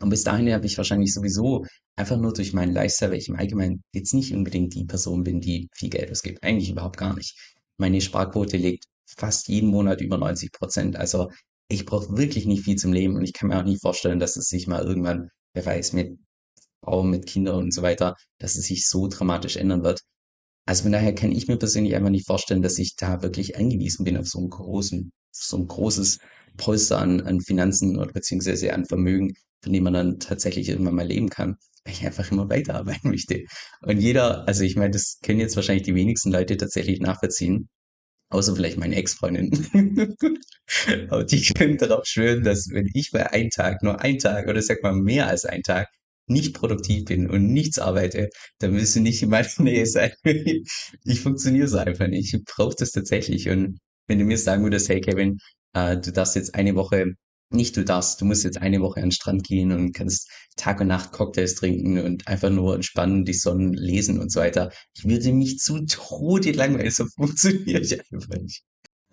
Und 0.00 0.10
bis 0.10 0.24
dahin 0.24 0.52
habe 0.52 0.66
ich 0.66 0.76
wahrscheinlich 0.78 1.12
sowieso 1.12 1.64
einfach 1.96 2.16
nur 2.16 2.32
durch 2.32 2.52
meinen 2.52 2.72
Lifestyle, 2.72 3.10
weil 3.10 3.18
ich 3.18 3.28
im 3.28 3.36
Allgemeinen 3.36 3.82
jetzt 3.92 4.14
nicht 4.14 4.32
unbedingt 4.32 4.74
die 4.74 4.84
Person 4.84 5.24
bin, 5.24 5.40
die 5.40 5.68
viel 5.74 5.90
Geld 5.90 6.10
ausgibt. 6.10 6.42
Eigentlich 6.42 6.70
überhaupt 6.70 6.96
gar 6.96 7.14
nicht. 7.14 7.36
Meine 7.78 8.00
Sparquote 8.00 8.56
liegt 8.56 8.84
fast 9.06 9.48
jeden 9.48 9.70
Monat 9.70 10.00
über 10.00 10.18
90 10.18 10.52
Prozent. 10.52 10.96
Also 10.96 11.30
ich 11.68 11.84
brauche 11.84 12.16
wirklich 12.16 12.46
nicht 12.46 12.64
viel 12.64 12.76
zum 12.76 12.92
Leben 12.92 13.16
und 13.16 13.24
ich 13.24 13.32
kann 13.32 13.48
mir 13.48 13.58
auch 13.58 13.64
nicht 13.64 13.82
vorstellen, 13.82 14.20
dass 14.20 14.36
es 14.36 14.46
sich 14.46 14.66
mal 14.66 14.82
irgendwann, 14.82 15.28
wer 15.54 15.66
weiß, 15.66 15.92
mit 15.92 16.18
Frau 16.84 17.02
mit 17.02 17.26
Kindern 17.26 17.56
und 17.56 17.74
so 17.74 17.82
weiter, 17.82 18.14
dass 18.38 18.56
es 18.56 18.66
sich 18.66 18.86
so 18.88 19.08
dramatisch 19.08 19.56
ändern 19.56 19.82
wird. 19.82 20.00
Also 20.68 20.82
von 20.82 20.92
daher 20.92 21.14
kann 21.14 21.32
ich 21.32 21.48
mir 21.48 21.56
persönlich 21.56 21.96
einfach 21.96 22.10
nicht 22.10 22.26
vorstellen, 22.26 22.60
dass 22.60 22.78
ich 22.78 22.94
da 22.94 23.22
wirklich 23.22 23.56
angewiesen 23.56 24.04
bin 24.04 24.18
auf 24.18 24.26
so 24.28 24.38
einen 24.38 24.50
großen, 24.50 25.10
so 25.30 25.56
ein 25.56 25.66
großes 25.66 26.18
Polster 26.58 26.98
an, 26.98 27.22
an 27.22 27.40
Finanzen 27.40 27.98
oder 27.98 28.12
beziehungsweise 28.12 28.74
an 28.74 28.84
Vermögen, 28.84 29.32
von 29.62 29.72
dem 29.72 29.84
man 29.84 29.94
dann 29.94 30.18
tatsächlich 30.20 30.68
irgendwann 30.68 30.96
mal 30.96 31.06
leben 31.06 31.30
kann. 31.30 31.56
weil 31.84 31.94
ich 31.94 32.04
einfach 32.04 32.30
immer 32.30 32.50
weiterarbeiten 32.50 33.10
möchte. 33.10 33.44
Und 33.80 33.98
jeder, 33.98 34.46
also 34.46 34.62
ich 34.62 34.76
meine, 34.76 34.90
das 34.90 35.20
können 35.22 35.40
jetzt 35.40 35.56
wahrscheinlich 35.56 35.84
die 35.84 35.94
wenigsten 35.94 36.32
Leute 36.32 36.58
tatsächlich 36.58 37.00
nachvollziehen, 37.00 37.70
außer 38.28 38.54
vielleicht 38.54 38.76
meine 38.76 38.96
Ex-Freundin. 38.96 39.48
Aber 41.08 41.24
die 41.24 41.40
können 41.54 41.78
darauf 41.78 42.04
schwören, 42.04 42.44
dass 42.44 42.68
wenn 42.70 42.90
ich 42.92 43.10
bei 43.10 43.32
einem 43.32 43.48
Tag, 43.48 43.82
nur 43.82 44.02
ein 44.02 44.18
Tag 44.18 44.48
oder 44.48 44.60
sag 44.60 44.82
mal 44.82 44.92
mehr 44.92 45.28
als 45.28 45.46
ein 45.46 45.62
Tag 45.62 45.88
nicht 46.28 46.54
produktiv 46.54 47.06
bin 47.06 47.28
und 47.28 47.52
nichts 47.52 47.78
arbeite, 47.78 48.28
dann 48.58 48.74
willst 48.74 48.96
du 48.96 49.00
nicht 49.00 49.22
in 49.22 49.30
meiner 49.30 49.48
Nähe 49.58 49.86
sein. 49.86 50.12
Ich 51.04 51.20
funktioniere 51.20 51.68
so 51.68 51.78
einfach 51.78 52.08
nicht. 52.08 52.34
Ich 52.34 52.44
brauche 52.44 52.76
das 52.78 52.92
tatsächlich. 52.92 53.48
Und 53.48 53.78
wenn 54.06 54.18
du 54.18 54.24
mir 54.24 54.38
sagen 54.38 54.62
würdest, 54.64 54.88
hey 54.88 55.00
Kevin, 55.00 55.38
äh, 55.74 55.96
du 55.96 56.12
darfst 56.12 56.36
jetzt 56.36 56.54
eine 56.54 56.74
Woche, 56.74 57.14
nicht 57.50 57.76
du 57.76 57.84
darfst, 57.84 58.20
du 58.20 58.24
musst 58.24 58.44
jetzt 58.44 58.60
eine 58.60 58.80
Woche 58.80 58.96
an 58.96 59.06
den 59.06 59.12
Strand 59.12 59.44
gehen 59.44 59.72
und 59.72 59.92
kannst 59.92 60.30
Tag 60.56 60.80
und 60.80 60.88
Nacht 60.88 61.12
Cocktails 61.12 61.54
trinken 61.54 61.98
und 61.98 62.26
einfach 62.28 62.50
nur 62.50 62.74
entspannen, 62.74 63.24
die 63.24 63.32
Sonne 63.34 63.72
lesen 63.74 64.18
und 64.20 64.30
so 64.30 64.40
weiter. 64.40 64.70
Ich 64.94 65.04
würde 65.04 65.32
mich 65.32 65.58
zu 65.58 65.84
Tode 65.86 66.52
langweilen, 66.52 66.90
so 66.90 67.06
funktioniert 67.16 67.84
ich 67.86 68.00
einfach 68.12 68.36
nicht. 68.40 68.62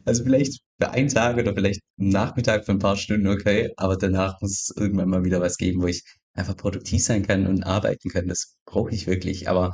Also 0.06 0.24
vielleicht 0.24 0.62
für 0.80 0.92
einen 0.92 1.10
Tag 1.10 1.38
oder 1.38 1.54
vielleicht 1.54 1.82
einen 2.00 2.10
Nachmittag 2.10 2.66
für 2.66 2.74
ein 2.74 2.80
paar 2.80 2.98
Stunden 2.98 3.28
okay, 3.28 3.72
aber 3.78 3.98
danach 3.98 4.40
muss 4.42 4.70
es 4.70 4.74
irgendwann 4.78 5.10
mal 5.10 5.24
wieder 5.24 5.42
was 5.42 5.58
geben, 5.58 5.82
wo 5.82 5.88
ich 5.88 6.04
einfach 6.36 6.56
produktiv 6.56 7.04
sein 7.04 7.26
kann 7.26 7.48
und 7.48 7.64
arbeiten 7.64 8.10
kann. 8.10 8.28
Das 8.28 8.58
brauche 8.66 8.92
ich 8.94 9.08
wirklich. 9.08 9.50
Aber 9.50 9.74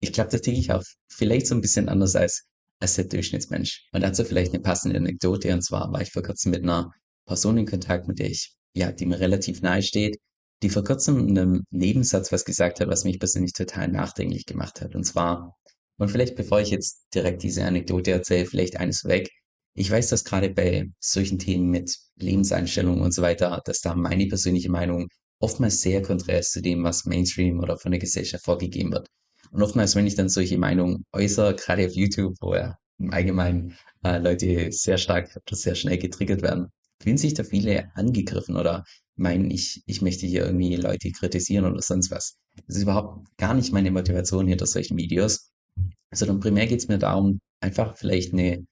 ich 0.00 0.12
glaube, 0.12 0.30
da 0.30 0.38
ticke 0.38 0.58
ich 0.58 0.72
auch 0.72 0.82
vielleicht 1.08 1.46
so 1.46 1.54
ein 1.54 1.60
bisschen 1.60 1.88
anders 1.88 2.16
als, 2.16 2.44
als 2.80 2.96
der 2.96 3.04
Durchschnittsmensch. 3.04 3.88
Und 3.92 4.02
dazu 4.02 4.24
vielleicht 4.24 4.52
eine 4.52 4.62
passende 4.62 4.96
Anekdote. 4.96 5.52
Und 5.52 5.62
zwar 5.62 5.92
war 5.92 6.02
ich 6.02 6.10
vor 6.10 6.22
kurzem 6.22 6.50
mit 6.50 6.62
einer 6.62 6.90
Person 7.26 7.56
in 7.56 7.66
Kontakt, 7.66 8.08
mit 8.08 8.18
der 8.18 8.30
ich, 8.30 8.54
ja, 8.74 8.92
die 8.92 9.06
mir 9.06 9.20
relativ 9.20 9.62
nahe 9.62 9.82
steht, 9.82 10.18
die 10.62 10.70
vor 10.70 10.84
kurzem 10.84 11.28
in 11.28 11.38
einem 11.38 11.64
Nebensatz 11.70 12.32
was 12.32 12.44
gesagt 12.44 12.80
hat, 12.80 12.88
was 12.88 13.04
mich 13.04 13.18
persönlich 13.18 13.52
total 13.52 13.88
nachdenklich 13.88 14.46
gemacht 14.46 14.80
hat. 14.80 14.94
Und 14.94 15.04
zwar, 15.04 15.56
und 15.98 16.10
vielleicht 16.10 16.36
bevor 16.36 16.60
ich 16.60 16.70
jetzt 16.70 17.06
direkt 17.14 17.42
diese 17.42 17.64
Anekdote 17.64 18.10
erzähle, 18.10 18.46
vielleicht 18.46 18.76
eines 18.76 19.04
weg. 19.04 19.28
Ich 19.74 19.90
weiß, 19.90 20.08
dass 20.08 20.24
gerade 20.24 20.50
bei 20.50 20.88
solchen 21.00 21.38
Themen 21.38 21.70
mit 21.70 21.96
Lebenseinstellungen 22.16 23.02
und 23.02 23.12
so 23.12 23.22
weiter, 23.22 23.62
dass 23.64 23.80
da 23.80 23.94
meine 23.94 24.26
persönliche 24.26 24.70
Meinung 24.70 25.08
oftmals 25.42 25.82
sehr 25.82 26.02
konträr 26.02 26.40
zu 26.42 26.62
dem, 26.62 26.84
was 26.84 27.04
Mainstream 27.04 27.60
oder 27.60 27.76
von 27.76 27.90
der 27.90 28.00
Gesellschaft 28.00 28.44
vorgegeben 28.44 28.92
wird. 28.92 29.08
Und 29.50 29.62
oftmals, 29.62 29.96
wenn 29.96 30.06
ich 30.06 30.14
dann 30.14 30.28
solche 30.28 30.56
Meinungen 30.56 31.04
äußere, 31.12 31.56
gerade 31.56 31.86
auf 31.86 31.92
YouTube, 31.92 32.36
wo 32.40 32.54
ja 32.54 32.76
im 32.98 33.12
Allgemeinen 33.12 33.76
äh, 34.04 34.18
Leute 34.18 34.70
sehr 34.70 34.98
stark 34.98 35.36
oder 35.36 35.56
sehr 35.56 35.74
schnell 35.74 35.98
getriggert 35.98 36.42
werden, 36.42 36.68
fühlen 37.02 37.18
sich 37.18 37.34
da 37.34 37.42
viele 37.42 37.90
angegriffen 37.96 38.56
oder 38.56 38.84
meinen, 39.16 39.50
ich, 39.50 39.82
ich 39.86 40.00
möchte 40.00 40.26
hier 40.26 40.46
irgendwie 40.46 40.76
Leute 40.76 41.10
kritisieren 41.10 41.66
oder 41.66 41.82
sonst 41.82 42.10
was. 42.10 42.36
Das 42.66 42.76
ist 42.76 42.82
überhaupt 42.82 43.26
gar 43.36 43.54
nicht 43.54 43.72
meine 43.72 43.90
Motivation 43.90 44.46
hinter 44.46 44.66
solchen 44.66 44.96
Videos, 44.96 45.50
sondern 46.12 46.40
primär 46.40 46.66
geht 46.66 46.78
es 46.78 46.88
mir 46.88 46.98
darum, 46.98 47.40
einfach 47.60 47.96
vielleicht 47.96 48.32
eine 48.32 48.64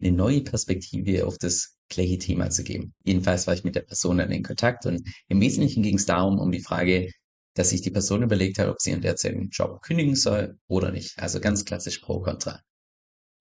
eine 0.00 0.12
neue 0.12 0.42
Perspektive 0.42 1.26
auf 1.26 1.38
das 1.38 1.76
gleiche 1.88 2.18
Thema 2.18 2.50
zu 2.50 2.64
geben. 2.64 2.94
Jedenfalls 3.04 3.46
war 3.46 3.54
ich 3.54 3.64
mit 3.64 3.76
der 3.76 3.82
Person 3.82 4.18
dann 4.18 4.32
in 4.32 4.42
Kontakt 4.42 4.86
und 4.86 5.02
im 5.28 5.40
Wesentlichen 5.40 5.82
ging 5.82 5.96
es 5.96 6.06
darum, 6.06 6.38
um 6.38 6.50
die 6.50 6.62
Frage, 6.62 7.10
dass 7.54 7.70
sich 7.70 7.80
die 7.80 7.90
Person 7.90 8.22
überlegt 8.22 8.58
hat, 8.58 8.68
ob 8.68 8.80
sie 8.80 8.90
ihren 8.90 9.00
derzeitigen 9.00 9.48
Job 9.50 9.80
kündigen 9.82 10.14
soll 10.14 10.58
oder 10.68 10.92
nicht. 10.92 11.18
Also 11.18 11.40
ganz 11.40 11.64
klassisch 11.64 11.98
pro 12.00 12.20
Contra. 12.20 12.60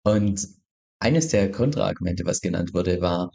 Und 0.04 0.48
eines 1.00 1.30
der 1.30 1.52
Kontraargumente, 1.52 2.25
was 2.25 2.42
genannt 2.42 2.74
wurde, 2.74 3.02
war, 3.02 3.32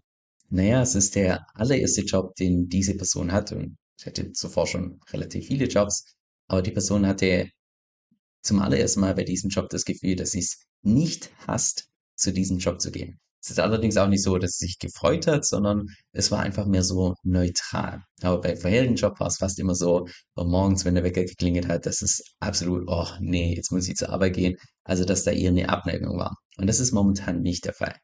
naja, 0.49 0.83
es 0.83 0.95
ist 0.95 1.15
der 1.17 1.45
allererste 1.55 2.03
Job, 2.03 2.35
den 2.37 2.69
diese 2.69 2.97
Person 2.97 3.33
hat 3.33 3.53
und 3.53 3.77
sie 3.97 4.07
hatte 4.07 4.33
zuvor 4.33 4.67
schon 4.67 5.01
relativ 5.13 5.47
viele 5.47 5.67
Jobs, 5.67 6.05
aber 6.49 6.63
die 6.63 6.73
Person 6.73 7.07
hatte 7.07 7.51
zum 8.43 8.61
allerersten 8.61 9.01
Mal 9.01 9.15
bei 9.15 9.25
diesem 9.25 9.51
Job 9.51 9.69
das 9.69 9.85
Gefühl, 9.85 10.17
dass 10.17 10.33
sie 10.33 10.41
es 10.41 10.65
nicht 10.83 11.31
hasst, 11.47 11.90
zu 12.21 12.33
diesem 12.33 12.59
Job 12.59 12.81
zu 12.81 12.91
gehen. 12.91 13.19
Es 13.43 13.51
ist 13.51 13.59
allerdings 13.59 13.97
auch 13.97 14.09
nicht 14.09 14.23
so, 14.23 14.37
dass 14.37 14.59
sie 14.59 14.67
sich 14.67 14.79
gefreut 14.79 15.27
hat, 15.27 15.47
sondern 15.47 15.87
es 16.13 16.31
war 16.31 16.41
einfach 16.41 16.67
mehr 16.67 16.83
so 16.83 17.15
neutral. 17.23 18.03
Aber 18.21 18.41
beim 18.41 18.57
vorherigen 18.57 18.97
Job 18.97 19.19
war 19.19 19.29
es 19.29 19.39
fast 19.39 19.59
immer 19.59 19.75
so, 19.75 20.07
morgens, 20.37 20.85
wenn 20.85 20.95
der 20.95 21.05
Wecker 21.05 21.25
geklingelt 21.25 21.67
hat, 21.69 21.87
dass 21.87 22.03
es 22.03 22.23
absolut, 22.39 22.85
oh 22.87 23.07
nee, 23.21 23.55
jetzt 23.55 23.73
muss 23.73 23.89
ich 23.89 23.97
zur 23.97 24.11
Arbeit 24.11 24.35
gehen. 24.35 24.57
Also, 24.85 25.05
dass 25.07 25.25
da 25.25 25.31
eher 25.31 25.51
eine 25.51 25.71
Abneigung 25.71 26.19
war. 26.19 26.37
Und 26.59 26.67
das 26.67 26.81
ist 26.81 26.93
momentan 26.93 27.41
nicht 27.41 27.65
der 27.65 27.73
Fall. 27.73 27.95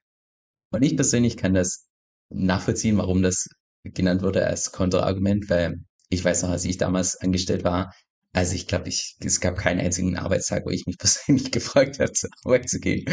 Und 0.70 0.82
ich 0.82 0.96
persönlich 0.96 1.37
kann 1.37 1.54
das 1.54 1.87
nachvollziehen, 2.30 2.96
warum 2.96 3.23
das 3.23 3.46
genannt 3.85 4.23
wurde 4.23 4.46
als 4.46 4.73
Kontraargument, 4.73 5.50
weil 5.50 5.80
ich 6.08 6.25
weiß 6.25 6.42
noch, 6.42 6.50
als 6.50 6.64
ich 6.64 6.78
damals 6.78 7.16
angestellt 7.16 7.64
war, 7.64 7.92
also 8.32 8.54
ich 8.54 8.66
glaube, 8.66 8.88
ich, 8.88 9.16
es 9.20 9.40
gab 9.40 9.56
keinen 9.56 9.80
einzigen 9.80 10.16
Arbeitstag, 10.16 10.66
wo 10.66 10.70
ich 10.70 10.87
mich 10.87 10.99
persönlich 10.99 11.50
gefreut 11.50 11.99
habe, 11.99 12.12
zur 12.12 12.30
Arbeit 12.44 12.68
zu 12.68 12.80
gehen. 12.80 13.04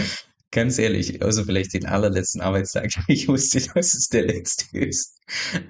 Ganz 0.54 0.78
ehrlich, 0.78 1.20
also 1.24 1.44
vielleicht 1.46 1.74
den 1.74 1.88
allerletzten 1.88 2.42
Arbeitstag. 2.42 2.92
Ich 3.08 3.28
wusste, 3.28 3.60
dass 3.74 3.96
es 3.96 4.08
der 4.08 4.26
letzte 4.26 4.78
ist. 4.78 5.18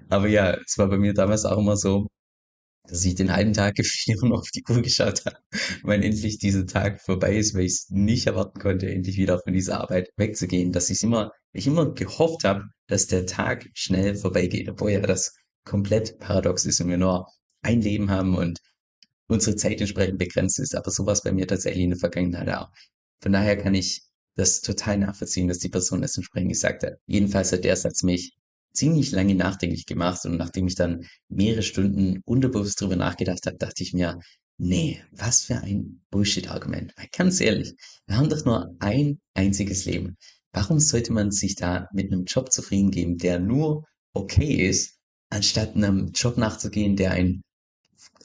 Aber 0.09 0.27
ja, 0.27 0.57
es 0.65 0.77
war 0.77 0.89
bei 0.89 0.97
mir 0.97 1.13
damals 1.13 1.45
auch 1.45 1.57
immer 1.57 1.77
so, 1.77 2.07
dass 2.89 3.05
ich 3.05 3.15
den 3.15 3.31
halben 3.33 3.53
Tag 3.53 3.75
gefrieren 3.77 4.33
auf 4.33 4.49
die 4.53 4.63
Uhr 4.69 4.81
geschaut 4.81 5.25
habe, 5.25 5.37
weil 5.83 6.03
endlich 6.03 6.37
dieser 6.37 6.65
Tag 6.65 7.01
vorbei 7.01 7.37
ist, 7.37 7.53
weil 7.55 7.63
ich 7.63 7.73
es 7.73 7.89
nicht 7.91 8.27
erwarten 8.27 8.59
konnte, 8.59 8.91
endlich 8.91 9.15
wieder 9.15 9.39
von 9.39 9.53
dieser 9.53 9.79
Arbeit 9.79 10.09
wegzugehen, 10.17 10.73
dass 10.73 10.89
ich 10.89 11.01
immer, 11.01 11.31
ich 11.53 11.65
immer 11.65 11.93
gehofft 11.93 12.43
habe, 12.43 12.65
dass 12.87 13.07
der 13.07 13.25
Tag 13.25 13.69
schnell 13.73 14.15
vorbeigeht, 14.15 14.67
obwohl 14.67 14.91
ja 14.91 14.99
das 14.99 15.33
komplett 15.63 16.19
paradox 16.19 16.65
ist 16.65 16.81
und 16.81 16.89
wir 16.89 16.97
nur 16.97 17.25
ein 17.61 17.81
Leben 17.81 18.11
haben 18.11 18.35
und 18.35 18.59
unsere 19.27 19.55
Zeit 19.55 19.79
entsprechend 19.79 20.19
begrenzt 20.19 20.59
ist. 20.59 20.75
Aber 20.75 20.91
so 20.91 21.05
war 21.05 21.13
es 21.13 21.21
bei 21.21 21.31
mir 21.31 21.47
tatsächlich 21.47 21.85
in 21.85 21.91
der 21.91 21.99
Vergangenheit 21.99 22.49
auch. 22.49 22.67
Von 23.21 23.31
daher 23.31 23.55
kann 23.57 23.75
ich 23.75 24.01
das 24.35 24.61
total 24.61 24.97
nachvollziehen, 24.97 25.47
dass 25.47 25.59
die 25.59 25.69
Person 25.69 26.01
das 26.01 26.17
entsprechend 26.17 26.51
gesagt 26.51 26.83
hat. 26.83 26.93
Jedenfalls 27.05 27.51
hat 27.51 27.63
der 27.63 27.75
Satz 27.75 28.03
mich 28.03 28.33
ziemlich 28.73 29.11
lange 29.11 29.35
nachdenklich 29.35 29.85
gemacht 29.85 30.25
und 30.25 30.37
nachdem 30.37 30.67
ich 30.67 30.75
dann 30.75 31.05
mehrere 31.29 31.63
Stunden 31.63 32.21
unterbewusst 32.25 32.81
drüber 32.81 32.95
nachgedacht 32.95 33.45
habe, 33.45 33.57
dachte 33.57 33.83
ich 33.83 33.93
mir, 33.93 34.19
nee, 34.57 35.01
was 35.11 35.43
für 35.43 35.57
ein 35.57 36.01
Bullshit-Argument. 36.09 36.93
Ganz 37.15 37.39
ehrlich, 37.39 37.73
wir 38.07 38.17
haben 38.17 38.29
doch 38.29 38.43
nur 38.45 38.75
ein 38.79 39.19
einziges 39.33 39.85
Leben. 39.85 40.17
Warum 40.51 40.79
sollte 40.79 41.13
man 41.13 41.31
sich 41.31 41.55
da 41.55 41.87
mit 41.93 42.11
einem 42.11 42.25
Job 42.25 42.51
zufrieden 42.51 42.91
geben, 42.91 43.17
der 43.17 43.39
nur 43.39 43.85
okay 44.13 44.67
ist, 44.67 44.97
anstatt 45.29 45.75
einem 45.75 46.11
Job 46.13 46.37
nachzugehen, 46.37 46.95
der 46.95 47.11
einen 47.11 47.41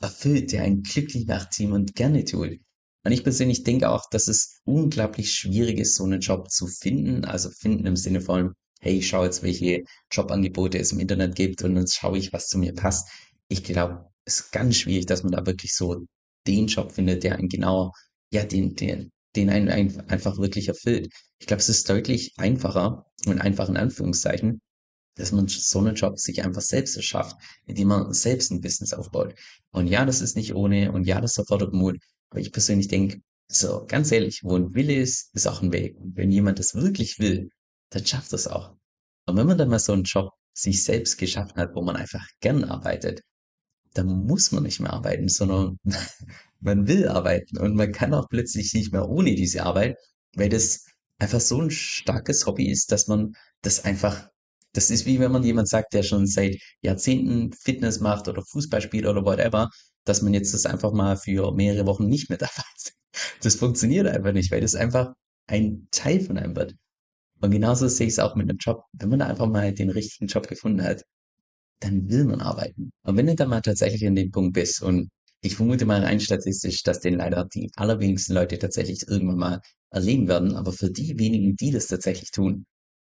erfüllt, 0.00 0.52
der 0.52 0.62
einen 0.62 0.82
glücklich 0.82 1.26
den 1.26 1.70
man 1.70 1.86
gerne 1.86 2.24
tut? 2.24 2.58
Und 3.08 3.14
ich 3.14 3.24
persönlich 3.24 3.62
denke 3.62 3.88
auch, 3.88 4.10
dass 4.10 4.28
es 4.28 4.60
unglaublich 4.64 5.32
schwierig 5.32 5.78
ist, 5.78 5.94
so 5.94 6.04
einen 6.04 6.20
Job 6.20 6.50
zu 6.50 6.66
finden. 6.66 7.24
Also 7.24 7.48
finden 7.48 7.86
im 7.86 7.96
Sinne 7.96 8.20
von, 8.20 8.52
hey, 8.80 8.98
ich 8.98 9.08
schaue 9.08 9.24
jetzt, 9.24 9.42
welche 9.42 9.82
Jobangebote 10.12 10.78
es 10.78 10.92
im 10.92 11.00
Internet 11.00 11.34
gibt 11.34 11.62
und 11.62 11.74
dann 11.74 11.86
schaue 11.88 12.18
ich, 12.18 12.34
was 12.34 12.48
zu 12.48 12.58
mir 12.58 12.74
passt. 12.74 13.08
Ich 13.48 13.64
glaube, 13.64 14.04
es 14.26 14.40
ist 14.40 14.52
ganz 14.52 14.76
schwierig, 14.76 15.06
dass 15.06 15.22
man 15.22 15.32
da 15.32 15.46
wirklich 15.46 15.74
so 15.74 16.04
den 16.46 16.66
Job 16.66 16.92
findet, 16.92 17.24
der 17.24 17.36
einen 17.36 17.48
genau, 17.48 17.94
ja, 18.30 18.44
den, 18.44 18.74
den, 18.74 19.10
den 19.34 19.48
einen 19.48 19.70
einfach 20.10 20.36
wirklich 20.36 20.68
erfüllt. 20.68 21.10
Ich 21.38 21.46
glaube, 21.46 21.60
es 21.62 21.70
ist 21.70 21.88
deutlich 21.88 22.34
einfacher 22.36 23.06
und 23.24 23.40
einfach 23.40 23.70
in 23.70 23.78
Anführungszeichen, 23.78 24.60
dass 25.14 25.32
man 25.32 25.48
so 25.48 25.78
einen 25.78 25.94
Job 25.94 26.18
sich 26.18 26.44
einfach 26.44 26.60
selbst 26.60 26.94
erschafft, 26.94 27.38
indem 27.64 27.88
man 27.88 28.12
selbst 28.12 28.50
ein 28.50 28.60
Business 28.60 28.92
aufbaut. 28.92 29.34
Und 29.70 29.86
ja, 29.86 30.04
das 30.04 30.20
ist 30.20 30.36
nicht 30.36 30.54
ohne 30.54 30.92
und 30.92 31.04
ja, 31.06 31.22
das 31.22 31.38
erfordert 31.38 31.72
Mut. 31.72 31.96
Aber 32.30 32.40
ich 32.40 32.52
persönlich 32.52 32.88
denke, 32.88 33.20
so 33.50 33.84
ganz 33.86 34.12
ehrlich, 34.12 34.40
wo 34.42 34.56
ein 34.56 34.74
Wille 34.74 34.94
ist, 34.94 35.34
ist 35.34 35.46
auch 35.46 35.62
ein 35.62 35.72
Weg. 35.72 35.96
Und 35.98 36.16
wenn 36.16 36.30
jemand 36.30 36.58
das 36.58 36.74
wirklich 36.74 37.18
will, 37.18 37.50
dann 37.90 38.04
schafft 38.04 38.32
das 38.32 38.46
auch. 38.46 38.74
Und 39.26 39.36
wenn 39.36 39.46
man 39.46 39.58
dann 39.58 39.68
mal 39.70 39.78
so 39.78 39.92
einen 39.92 40.04
Job 40.04 40.30
sich 40.52 40.84
selbst 40.84 41.16
geschaffen 41.18 41.56
hat, 41.56 41.74
wo 41.74 41.82
man 41.82 41.96
einfach 41.96 42.26
gern 42.40 42.64
arbeitet, 42.64 43.22
dann 43.94 44.06
muss 44.26 44.52
man 44.52 44.64
nicht 44.64 44.80
mehr 44.80 44.92
arbeiten, 44.92 45.28
sondern 45.28 45.78
man 46.60 46.86
will 46.86 47.08
arbeiten 47.08 47.58
und 47.58 47.74
man 47.74 47.92
kann 47.92 48.14
auch 48.14 48.28
plötzlich 48.28 48.72
nicht 48.74 48.92
mehr 48.92 49.08
ohne 49.08 49.34
diese 49.34 49.62
Arbeit, 49.62 49.96
weil 50.34 50.48
das 50.48 50.84
einfach 51.18 51.40
so 51.40 51.60
ein 51.60 51.70
starkes 51.70 52.46
Hobby 52.46 52.70
ist, 52.70 52.92
dass 52.92 53.06
man 53.06 53.32
das 53.62 53.84
einfach, 53.84 54.28
das 54.72 54.90
ist 54.90 55.06
wie 55.06 55.20
wenn 55.20 55.32
man 55.32 55.42
jemand 55.42 55.68
sagt, 55.68 55.94
der 55.94 56.02
schon 56.02 56.26
seit 56.26 56.56
Jahrzehnten 56.80 57.52
Fitness 57.52 58.00
macht 58.00 58.28
oder 58.28 58.42
Fußball 58.44 58.80
spielt 58.82 59.06
oder 59.06 59.24
whatever 59.24 59.70
dass 60.08 60.22
man 60.22 60.34
jetzt 60.34 60.54
das 60.54 60.66
einfach 60.66 60.92
mal 60.92 61.16
für 61.16 61.52
mehrere 61.52 61.86
Wochen 61.86 62.06
nicht 62.06 62.28
mehr 62.28 62.38
dabei 62.38 62.64
ist. 62.76 62.94
Das 63.42 63.56
funktioniert 63.56 64.06
einfach 64.06 64.32
nicht, 64.32 64.50
weil 64.50 64.60
das 64.60 64.74
einfach 64.74 65.12
ein 65.46 65.88
Teil 65.90 66.20
von 66.20 66.38
einem 66.38 66.56
wird. 66.56 66.74
Und 67.40 67.50
genauso 67.50 67.88
sehe 67.88 68.06
ich 68.06 68.14
es 68.14 68.18
auch 68.18 68.34
mit 68.34 68.48
einem 68.48 68.58
Job. 68.58 68.82
Wenn 68.92 69.10
man 69.10 69.20
da 69.20 69.26
einfach 69.26 69.46
mal 69.46 69.72
den 69.72 69.90
richtigen 69.90 70.26
Job 70.26 70.48
gefunden 70.48 70.82
hat, 70.82 71.04
dann 71.80 72.10
will 72.10 72.24
man 72.24 72.40
arbeiten. 72.40 72.90
Und 73.04 73.16
wenn 73.16 73.26
du 73.26 73.34
dann 73.36 73.50
mal 73.50 73.60
tatsächlich 73.60 74.06
an 74.06 74.16
dem 74.16 74.30
Punkt 74.30 74.54
bist, 74.54 74.82
und 74.82 75.08
ich 75.40 75.54
vermute 75.54 75.86
mal 75.86 76.02
rein 76.02 76.20
statistisch, 76.20 76.82
dass 76.82 77.00
den 77.00 77.14
leider 77.14 77.44
die 77.44 77.70
allerwenigsten 77.76 78.34
Leute 78.34 78.58
tatsächlich 78.58 79.06
irgendwann 79.06 79.38
mal 79.38 79.60
erleben 79.90 80.26
werden, 80.28 80.56
aber 80.56 80.72
für 80.72 80.90
die 80.90 81.18
wenigen, 81.18 81.54
die 81.56 81.70
das 81.70 81.86
tatsächlich 81.86 82.32
tun, 82.32 82.66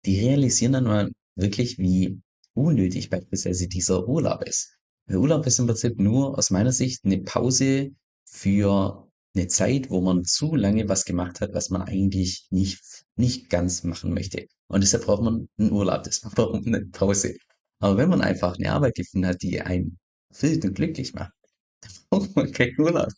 die 0.06 0.20
realisieren 0.20 0.72
dann 0.72 0.84
mal 0.84 1.10
wirklich, 1.36 1.78
wie 1.78 2.20
unnötig 2.54 3.10
beispielsweise 3.10 3.66
dieser 3.66 4.06
Urlaub 4.06 4.44
ist. 4.44 4.76
Der 5.08 5.20
Urlaub 5.20 5.46
ist 5.46 5.58
im 5.58 5.66
Prinzip 5.66 5.98
nur 5.98 6.38
aus 6.38 6.50
meiner 6.50 6.72
Sicht 6.72 7.04
eine 7.04 7.22
Pause 7.22 7.90
für 8.24 9.08
eine 9.34 9.46
Zeit, 9.46 9.90
wo 9.90 10.00
man 10.00 10.24
zu 10.24 10.54
lange 10.54 10.88
was 10.88 11.04
gemacht 11.04 11.40
hat, 11.40 11.54
was 11.54 11.70
man 11.70 11.82
eigentlich 11.82 12.46
nicht, 12.50 13.04
nicht 13.16 13.50
ganz 13.50 13.82
machen 13.82 14.14
möchte. 14.14 14.46
Und 14.68 14.82
deshalb 14.82 15.04
braucht 15.04 15.22
man 15.22 15.48
einen 15.58 15.72
Urlaub, 15.72 16.02
deshalb 16.04 16.34
braucht 16.34 16.64
man 16.64 16.74
eine 16.74 16.86
Pause. 16.86 17.34
Aber 17.80 17.96
wenn 17.96 18.10
man 18.10 18.20
einfach 18.20 18.56
eine 18.56 18.72
Arbeit 18.72 18.94
gefunden 18.94 19.26
hat, 19.26 19.42
die 19.42 19.60
einen 19.60 19.98
erfüllt 20.30 20.64
und 20.64 20.74
glücklich 20.74 21.14
macht, 21.14 21.32
dann 21.80 21.92
braucht 22.10 22.36
man 22.36 22.52
keinen 22.52 22.78
Urlaub. 22.78 23.10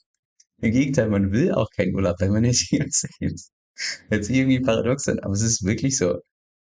Im 0.63 0.73
Gegenteil, 0.73 1.09
man 1.11 1.33
will 1.33 1.53
auch 1.53 1.69
keinen 1.77 1.95
Urlaub, 1.95 2.17
weil 2.21 2.31
man 2.31 2.45
ist 2.45 2.71
die 2.71 2.79
ganze 2.79 3.09
Zeit, 3.19 4.25
sich 4.25 4.37
irgendwie 4.37 4.61
paradox 4.61 5.09
an, 5.09 5.19
aber 5.21 5.35
es 5.35 5.43
ist 5.43 5.65
wirklich 5.65 5.99
so, 5.99 6.21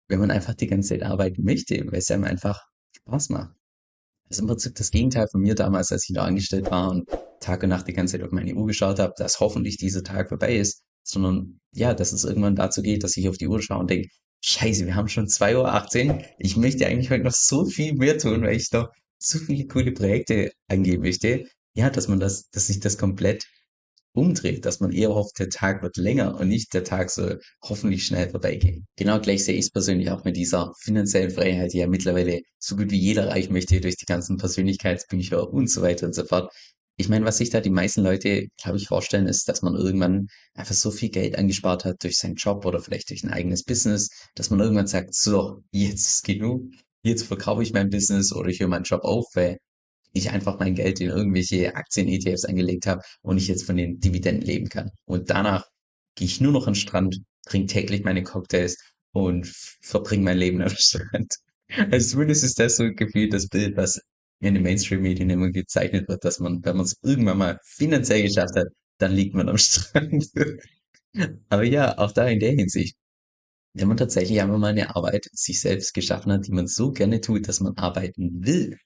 wenn 0.09 0.21
man 0.21 0.31
einfach 0.31 0.55
die 0.55 0.67
ganze 0.67 0.91
Zeit 0.91 1.03
arbeiten 1.03 1.43
möchte, 1.45 1.77
weil 1.87 1.99
es 1.99 2.11
einem 2.11 2.25
einfach 2.25 2.61
Spaß 2.97 3.31
macht. 3.31 3.55
Das 4.29 4.39
ist 4.39 4.43
im 4.43 4.49
Prinzip 4.49 4.75
das 4.75 4.91
Gegenteil 4.91 5.29
von 5.29 5.41
mir 5.41 5.55
damals, 5.55 5.93
als 5.93 6.09
ich 6.09 6.15
noch 6.15 6.25
angestellt 6.25 6.71
war 6.71 6.91
und 6.91 7.09
Tag 7.41 7.63
und 7.63 7.69
Nacht 7.69 7.87
die 7.87 7.93
ganze 7.93 8.19
Zeit 8.19 8.27
auf 8.27 8.33
meine 8.33 8.55
Uhr 8.55 8.67
geschaut 8.67 8.99
habe, 8.99 9.13
dass 9.17 9.41
hoffentlich 9.41 9.77
dieser 9.77 10.03
Tag 10.03 10.29
vorbei 10.29 10.57
ist, 10.57 10.83
sondern 11.05 11.61
ja, 11.73 11.95
dass 11.95 12.13
es 12.13 12.25
irgendwann 12.25 12.57
dazu 12.57 12.83
geht, 12.83 13.05
dass 13.05 13.17
ich 13.17 13.29
auf 13.29 13.37
die 13.37 13.47
Uhr 13.47 13.63
schaue 13.63 13.81
und 13.81 13.91
denke, 13.91 14.09
Scheiße, 14.45 14.87
wir 14.87 14.95
haben 14.95 15.09
schon 15.09 15.27
2.18 15.27 16.09
Uhr. 16.09 16.23
Ich 16.39 16.57
möchte 16.57 16.87
eigentlich 16.87 17.11
heute 17.11 17.25
noch 17.25 17.33
so 17.33 17.65
viel 17.65 17.95
mehr 17.95 18.19
tun, 18.19 18.43
weil 18.43 18.57
ich 18.57 18.71
noch 18.73 18.89
so 19.19 19.39
viele 19.39 19.67
coole 19.67 19.93
Projekte 19.93 20.51
angehen 20.69 21.01
möchte. 21.01 21.45
Ja, 21.75 21.91
dass 21.91 22.09
man 22.09 22.21
das, 22.21 22.49
dass 22.51 22.69
sich 22.69 22.81
das 22.81 22.99
komplett 22.99 23.45
umdreht, 24.17 24.65
dass 24.65 24.81
man 24.81 24.93
eher 24.93 25.15
hofft, 25.15 25.39
der 25.39 25.51
Tag 25.51 25.83
wird 25.83 25.97
länger 25.97 26.41
und 26.41 26.49
nicht 26.49 26.73
der 26.75 26.85
Tag 26.85 27.11
soll 27.11 27.41
hoffentlich 27.63 28.07
schnell 28.07 28.31
vorbeigehen. 28.31 28.87
Genau 28.97 29.21
gleich 29.21 29.45
sehe 29.45 29.55
ich 29.55 29.67
es 29.67 29.71
persönlich 29.71 30.11
auch 30.11 30.25
mit 30.25 30.37
dieser 30.37 30.73
finanziellen 30.81 31.31
Freiheit, 31.31 31.73
die 31.73 31.79
ja 31.79 31.87
mittlerweile 31.87 32.41
so 32.59 32.77
gut 32.77 32.91
wie 32.91 32.99
jeder 32.99 33.25
erreichen 33.25 33.53
möchte 33.53 33.81
durch 33.81 33.97
die 33.97 34.07
ganzen 34.07 34.39
Persönlichkeitsbücher 34.39 35.53
und 35.53 35.71
so 35.71 35.83
weiter 35.83 36.07
und 36.07 36.15
so 36.15 36.25
fort. 36.25 36.53
Ich 36.99 37.11
meine, 37.11 37.27
was 37.27 37.37
sich 37.39 37.51
da 37.51 37.61
die 37.61 37.71
meisten 37.71 38.03
Leute, 38.03 38.47
glaube 38.63 38.79
ich, 38.79 38.89
vorstellen, 38.89 39.27
ist, 39.27 39.49
dass 39.51 39.61
man 39.61 39.75
irgendwann 39.75 40.29
einfach 40.55 40.75
so 40.75 40.91
viel 40.91 41.11
Geld 41.11 41.37
angespart 41.37 41.85
hat 41.85 42.03
durch 42.03 42.17
seinen 42.17 42.37
Job 42.37 42.65
oder 42.65 42.81
vielleicht 42.81 43.11
durch 43.11 43.23
ein 43.23 43.31
eigenes 43.31 43.65
Business, 43.65 44.09
dass 44.35 44.49
man 44.49 44.61
irgendwann 44.61 44.87
sagt, 44.87 45.15
so, 45.15 45.63
jetzt 45.73 46.09
ist 46.09 46.25
genug, 46.25 46.63
jetzt 47.03 47.25
verkaufe 47.25 47.63
ich 47.63 47.75
mein 47.75 47.91
Business 47.91 48.33
oder 48.33 48.49
ich 48.49 48.61
höre 48.61 48.69
meinen 48.69 48.85
Job 48.85 49.05
auf, 49.05 49.27
weil 49.35 49.59
ich 50.19 50.31
einfach 50.31 50.59
mein 50.59 50.75
Geld 50.75 51.01
in 51.01 51.09
irgendwelche 51.09 51.75
Aktien-ETFs 51.75 52.45
angelegt 52.45 52.87
habe 52.87 53.03
und 53.23 53.39
ich 53.39 53.49
jetzt 53.49 53.65
von 53.65 53.77
den 53.77 54.01
Dividenden 54.01 54.47
leben 54.47 54.69
kann. 54.69 54.91
Und 55.05 55.31
danach 55.31 55.67
gehe 56.17 56.27
ich 56.27 56.41
nur 56.41 56.53
noch 56.53 56.67
an 56.67 56.75
den 56.75 56.81
Strand, 56.81 57.19
trinke 57.47 57.73
täglich 57.73 58.05
meine 58.05 58.23
Cocktails 58.23 58.77
und 59.13 59.47
verbringe 59.83 60.25
mein 60.25 60.39
Leben 60.39 60.63
am 60.63 60.69
Strand. 60.77 61.35
Also 61.91 62.11
zumindest 62.11 62.45
ist 62.45 62.59
das 62.59 62.77
so 62.77 62.93
gefühlt 62.93 63.33
das 63.33 63.49
Bild, 63.49 63.77
was 63.77 64.01
in 64.41 64.55
den 64.55 64.63
Mainstream-Medien 64.63 65.31
immer 65.31 65.51
gezeichnet 65.51 66.09
wird, 66.09 66.25
dass 66.25 66.39
man, 66.41 66.65
wenn 66.65 66.77
man 66.77 66.85
es 66.85 66.97
irgendwann 67.03 67.39
mal 67.39 67.59
finanziell 67.65 68.23
geschafft 68.23 68.57
hat, 68.57 68.69
dann 68.99 69.13
liegt 69.13 69.35
man 69.35 69.49
am 69.49 69.59
Strand. 69.59 70.27
Aber 71.49 71.65
ja, 71.65 71.97
auch 71.99 72.13
da 72.13 72.27
in 72.29 72.41
der 72.41 72.53
Hinsicht. 72.53 72.97
Wenn 73.75 73.89
man 73.89 73.97
tatsächlich 73.97 74.41
einmal 74.41 74.59
mal 74.59 74.69
eine 74.69 74.97
Arbeit 74.97 75.29
sich 75.33 75.61
selbst 75.61 75.95
geschaffen 75.95 76.33
hat, 76.33 76.47
die 76.47 76.53
man 76.53 76.67
so 76.67 76.93
gerne 76.93 77.21
tut, 77.21 77.49
dass 77.49 77.61
man 77.61 77.77
arbeiten 77.77 78.45
will, 78.45 78.79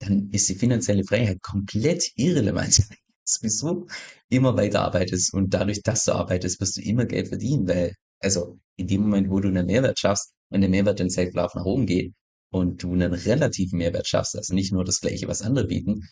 dann 0.00 0.30
ist 0.30 0.48
die 0.48 0.54
finanzielle 0.54 1.04
Freiheit 1.04 1.42
komplett 1.42 2.10
irrelevant. 2.16 2.82
Sowieso 3.24 3.86
immer 4.28 4.56
weiter 4.56 4.82
arbeitest 4.82 5.32
und 5.32 5.54
dadurch, 5.54 5.82
dass 5.82 6.04
du 6.04 6.12
arbeitest, 6.12 6.60
wirst 6.60 6.76
du 6.76 6.82
immer 6.82 7.06
Geld 7.06 7.28
verdienen, 7.28 7.66
weil, 7.66 7.94
also 8.20 8.58
in 8.76 8.86
dem 8.86 9.02
Moment, 9.02 9.30
wo 9.30 9.40
du 9.40 9.48
einen 9.48 9.66
Mehrwert 9.66 9.98
schaffst 9.98 10.34
und 10.50 10.60
der 10.60 10.70
Mehrwert 10.70 11.00
im 11.00 11.08
Safe-Lauf 11.08 11.54
nach 11.54 11.64
oben 11.64 11.86
geht 11.86 12.12
und 12.50 12.82
du 12.82 12.92
einen 12.92 13.14
relativen 13.14 13.78
Mehrwert 13.78 14.06
schaffst, 14.06 14.36
also 14.36 14.54
nicht 14.54 14.72
nur 14.72 14.84
das 14.84 15.00
Gleiche, 15.00 15.26
was 15.26 15.42
andere 15.42 15.66
bieten, 15.66 16.02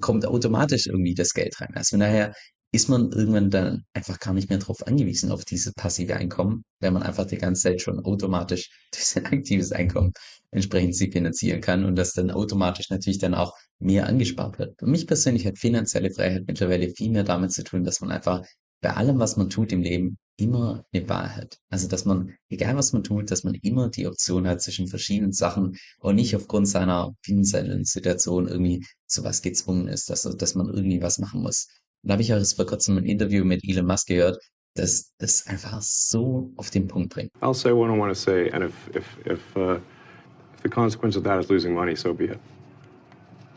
kommt 0.00 0.26
automatisch 0.26 0.86
irgendwie 0.86 1.14
das 1.14 1.32
Geld 1.32 1.60
rein. 1.60 1.72
Also 1.74 1.98
daher 1.98 2.34
ist 2.72 2.88
man 2.88 3.10
irgendwann 3.10 3.50
dann 3.50 3.84
einfach 3.92 4.18
gar 4.20 4.32
nicht 4.32 4.48
mehr 4.48 4.58
darauf 4.58 4.86
angewiesen, 4.86 5.32
auf 5.32 5.44
dieses 5.44 5.72
passive 5.74 6.16
Einkommen, 6.16 6.64
weil 6.80 6.92
man 6.92 7.02
einfach 7.02 7.26
die 7.26 7.38
ganze 7.38 7.62
Zeit 7.62 7.82
schon 7.82 7.98
automatisch 8.00 8.70
durch 8.92 9.04
sein 9.04 9.26
aktives 9.26 9.72
Einkommen 9.72 10.12
entsprechend 10.52 10.96
sie 10.96 11.10
finanzieren 11.10 11.60
kann 11.60 11.84
und 11.84 11.96
das 11.96 12.12
dann 12.12 12.30
automatisch 12.30 12.90
natürlich 12.90 13.18
dann 13.18 13.34
auch 13.34 13.54
mehr 13.78 14.06
angespart 14.06 14.58
wird. 14.58 14.78
Für 14.78 14.86
mich 14.86 15.06
persönlich 15.06 15.46
hat 15.46 15.58
finanzielle 15.58 16.10
Freiheit 16.10 16.44
mittlerweile 16.46 16.90
viel 16.90 17.10
mehr 17.10 17.24
damit 17.24 17.52
zu 17.52 17.62
tun, 17.64 17.84
dass 17.84 18.00
man 18.00 18.10
einfach 18.10 18.44
bei 18.80 18.94
allem, 18.94 19.18
was 19.18 19.36
man 19.36 19.50
tut 19.50 19.72
im 19.72 19.82
Leben, 19.82 20.18
immer 20.36 20.84
eine 20.92 21.08
Wahl 21.08 21.36
hat. 21.36 21.58
Also, 21.68 21.86
dass 21.86 22.06
man, 22.06 22.34
egal 22.48 22.76
was 22.76 22.92
man 22.92 23.04
tut, 23.04 23.30
dass 23.30 23.44
man 23.44 23.54
immer 23.54 23.90
die 23.90 24.06
Option 24.06 24.48
hat 24.48 24.62
zwischen 24.62 24.88
verschiedenen 24.88 25.32
Sachen 25.32 25.76
und 25.98 26.14
nicht 26.16 26.34
aufgrund 26.34 26.66
seiner 26.66 27.14
finanziellen 27.22 27.84
Situation 27.84 28.48
irgendwie 28.48 28.84
zu 29.06 29.22
was 29.22 29.42
gezwungen 29.42 29.86
ist, 29.86 30.08
dass, 30.08 30.22
dass 30.22 30.54
man 30.54 30.68
irgendwie 30.68 31.02
was 31.02 31.18
machen 31.18 31.42
muss. 31.42 31.68
Da 32.02 32.12
habe 32.14 32.22
ich 32.22 32.32
auch 32.32 32.38
erst 32.38 32.56
vor 32.56 32.66
kurzem 32.66 32.96
ein 32.96 33.04
Interview 33.04 33.44
mit 33.44 33.62
Elon 33.64 33.86
Musk 33.86 34.06
gehört, 34.06 34.38
das 34.74 35.12
das 35.18 35.46
einfach 35.46 35.82
so 35.82 36.52
auf 36.56 36.70
den 36.70 36.86
Punkt 36.86 37.12
bringt. 37.12 37.30
I'll 37.40 37.54
say 37.54 37.72
what 37.72 37.90
I 37.90 37.98
want 37.98 38.10
to 38.10 38.18
say, 38.18 38.50
and 38.50 38.64
if 38.64 38.74
if 38.94 39.04
if, 39.26 39.56
uh, 39.56 39.74
if 39.74 40.62
the 40.62 40.68
consequence 40.68 41.16
of 41.16 41.24
that 41.24 41.40
is 41.40 41.48
losing 41.48 41.74
money, 41.74 41.94
so 41.96 42.14
be 42.14 42.24
it. 42.24 42.38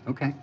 Okay. 0.05 0.33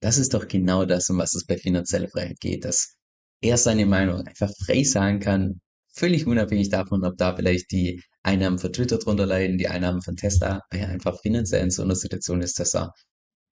Das 0.00 0.18
ist 0.18 0.32
doch 0.32 0.46
genau 0.46 0.84
das, 0.84 1.10
um 1.10 1.18
was 1.18 1.34
es 1.34 1.44
bei 1.44 1.56
finanzieller 1.56 2.08
Freiheit 2.08 2.38
geht, 2.40 2.64
dass 2.64 2.96
er 3.40 3.56
seine 3.56 3.86
Meinung 3.86 4.24
einfach 4.26 4.50
frei 4.64 4.84
sagen 4.84 5.18
kann, 5.18 5.60
völlig 5.92 6.26
unabhängig 6.26 6.70
davon, 6.70 7.04
ob 7.04 7.16
da 7.16 7.34
vielleicht 7.34 7.72
die 7.72 8.00
Einnahmen 8.22 8.58
von 8.58 8.72
Twitter 8.72 8.98
drunter 8.98 9.26
leiden, 9.26 9.58
die 9.58 9.68
Einnahmen 9.68 10.02
von 10.02 10.16
Tesla, 10.16 10.60
weil 10.70 10.80
er 10.80 10.88
einfach 10.88 11.20
finanziell 11.20 11.64
in 11.64 11.70
so 11.70 11.82
einer 11.82 11.96
Situation 11.96 12.42
ist, 12.42 12.60
dass 12.60 12.74
er 12.74 12.92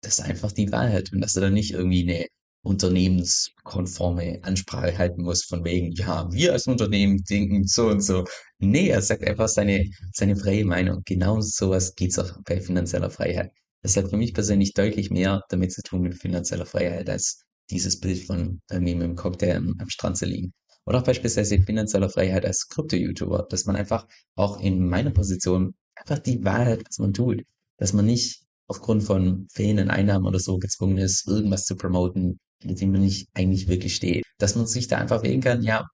das 0.02 0.20
einfach 0.20 0.52
die 0.52 0.70
Wahl 0.70 0.92
hat 0.92 1.12
und 1.12 1.20
dass 1.20 1.34
er 1.34 1.42
dann 1.42 1.54
nicht 1.54 1.72
irgendwie 1.72 2.02
eine 2.08 2.26
unternehmenskonforme 2.62 4.40
Ansprache 4.42 4.98
halten 4.98 5.22
muss, 5.22 5.44
von 5.44 5.64
wegen, 5.64 5.92
ja, 5.92 6.30
wir 6.32 6.52
als 6.52 6.66
Unternehmen 6.66 7.22
denken 7.24 7.66
so 7.66 7.88
und 7.88 8.02
so. 8.02 8.24
Nee, 8.58 8.88
er 8.88 9.02
sagt 9.02 9.24
einfach 9.24 9.48
seine, 9.48 9.84
seine 10.12 10.36
freie 10.36 10.64
Meinung. 10.64 11.02
Genau 11.04 11.40
sowas 11.40 11.94
geht's 11.94 12.18
auch 12.18 12.32
bei 12.44 12.60
finanzieller 12.60 13.10
Freiheit. 13.10 13.52
Das 13.82 13.96
hat 13.96 14.10
für 14.10 14.16
mich 14.16 14.34
persönlich 14.34 14.74
deutlich 14.74 15.10
mehr 15.10 15.42
damit 15.48 15.72
zu 15.72 15.82
tun 15.82 16.02
mit 16.02 16.16
finanzieller 16.16 16.66
Freiheit 16.66 17.08
als 17.08 17.44
dieses 17.70 18.00
Bild 18.00 18.24
von 18.24 18.60
irgendwie 18.70 18.94
mit 18.94 19.04
dem 19.04 19.16
Cocktail 19.16 19.56
am, 19.56 19.74
am 19.78 19.88
Strand 19.88 20.16
zu 20.16 20.26
liegen. 20.26 20.52
Oder 20.84 20.98
auch 20.98 21.04
beispielsweise 21.04 21.60
finanzieller 21.60 22.08
Freiheit 22.08 22.44
als 22.44 22.66
Krypto-YouTuber, 22.68 23.46
dass 23.50 23.66
man 23.66 23.76
einfach 23.76 24.06
auch 24.36 24.60
in 24.60 24.88
meiner 24.88 25.10
Position 25.10 25.74
einfach 25.94 26.18
die 26.18 26.42
Wahrheit, 26.44 26.82
was 26.88 26.98
man 26.98 27.12
tut. 27.12 27.42
Dass 27.76 27.92
man 27.92 28.06
nicht 28.06 28.42
aufgrund 28.68 29.02
von 29.02 29.46
fehlenden 29.52 29.90
Einnahmen 29.90 30.26
oder 30.26 30.38
so 30.38 30.58
gezwungen 30.58 30.98
ist, 30.98 31.26
irgendwas 31.28 31.64
zu 31.64 31.76
promoten, 31.76 32.38
mit 32.64 32.80
dem 32.80 32.92
man 32.92 33.02
nicht 33.02 33.28
eigentlich 33.34 33.68
wirklich 33.68 33.94
steht. 33.94 34.24
Dass 34.38 34.54
man 34.56 34.66
sich 34.66 34.88
da 34.88 34.98
einfach 34.98 35.22
wählen 35.22 35.40
kann, 35.40 35.62
ja, 35.62 35.86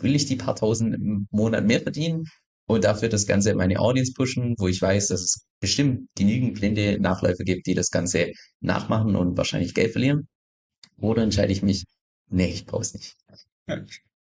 will 0.00 0.14
ich 0.14 0.26
die 0.26 0.36
paar 0.36 0.56
tausend 0.56 0.94
im 0.94 1.26
Monat 1.30 1.64
mehr 1.64 1.80
verdienen 1.80 2.24
und 2.66 2.84
dafür 2.84 3.08
das 3.08 3.26
Ganze 3.26 3.50
in 3.50 3.56
meine 3.56 3.80
Audience 3.80 4.12
pushen, 4.14 4.54
wo 4.58 4.68
ich 4.68 4.80
weiß, 4.80 5.08
dass 5.08 5.20
es 5.22 5.46
bestimmt 5.60 6.08
genügend 6.16 6.54
blinde 6.54 6.98
Nachläufer 7.00 7.44
gibt, 7.44 7.66
die 7.66 7.74
das 7.74 7.90
Ganze 7.90 8.32
nachmachen 8.60 9.16
und 9.16 9.36
wahrscheinlich 9.36 9.74
Geld 9.74 9.92
verlieren. 9.92 10.28
Oder 10.98 11.22
entscheide 11.22 11.52
ich 11.52 11.62
mich, 11.62 11.84
nee, 12.28 12.48
ich 12.48 12.66
brauche 12.66 12.82
es 12.82 12.94
nicht. 12.94 13.16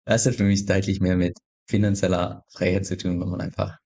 Das 0.06 0.26
hat 0.26 0.36
für 0.36 0.44
mich 0.44 0.66
deutlich 0.66 1.02
mehr 1.02 1.18
mit 1.18 1.38
finanzieller 1.68 2.44
Freiheit 2.54 2.86
zu 2.86 2.98
tun, 2.98 3.20
wenn 3.20 3.30
man 3.30 3.42
einfach 3.42 3.78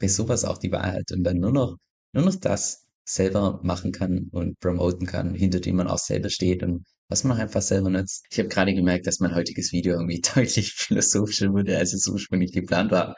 bei 0.00 0.08
sowas 0.08 0.44
auch 0.44 0.58
die 0.58 0.72
Wahrheit 0.72 1.12
und 1.12 1.22
dann 1.22 1.38
nur 1.38 1.52
noch, 1.52 1.76
nur 2.12 2.24
noch 2.24 2.34
das 2.34 2.86
selber 3.04 3.60
machen 3.62 3.92
kann 3.92 4.28
und 4.32 4.58
promoten 4.60 5.06
kann, 5.06 5.34
hinter 5.34 5.60
dem 5.60 5.76
man 5.76 5.88
auch 5.88 5.98
selber 5.98 6.30
steht 6.30 6.62
und 6.62 6.84
was 7.10 7.24
man 7.24 7.38
einfach 7.38 7.60
selber 7.60 7.90
nutzt. 7.90 8.24
Ich 8.30 8.38
habe 8.38 8.48
gerade 8.48 8.72
gemerkt, 8.72 9.06
dass 9.06 9.18
mein 9.18 9.34
heutiges 9.34 9.72
Video 9.72 9.94
irgendwie 9.94 10.20
deutlich 10.34 10.72
philosophischer 10.72 11.52
wurde, 11.52 11.76
als 11.76 11.92
es 11.92 12.06
ursprünglich 12.06 12.52
geplant 12.52 12.92
war. 12.92 13.16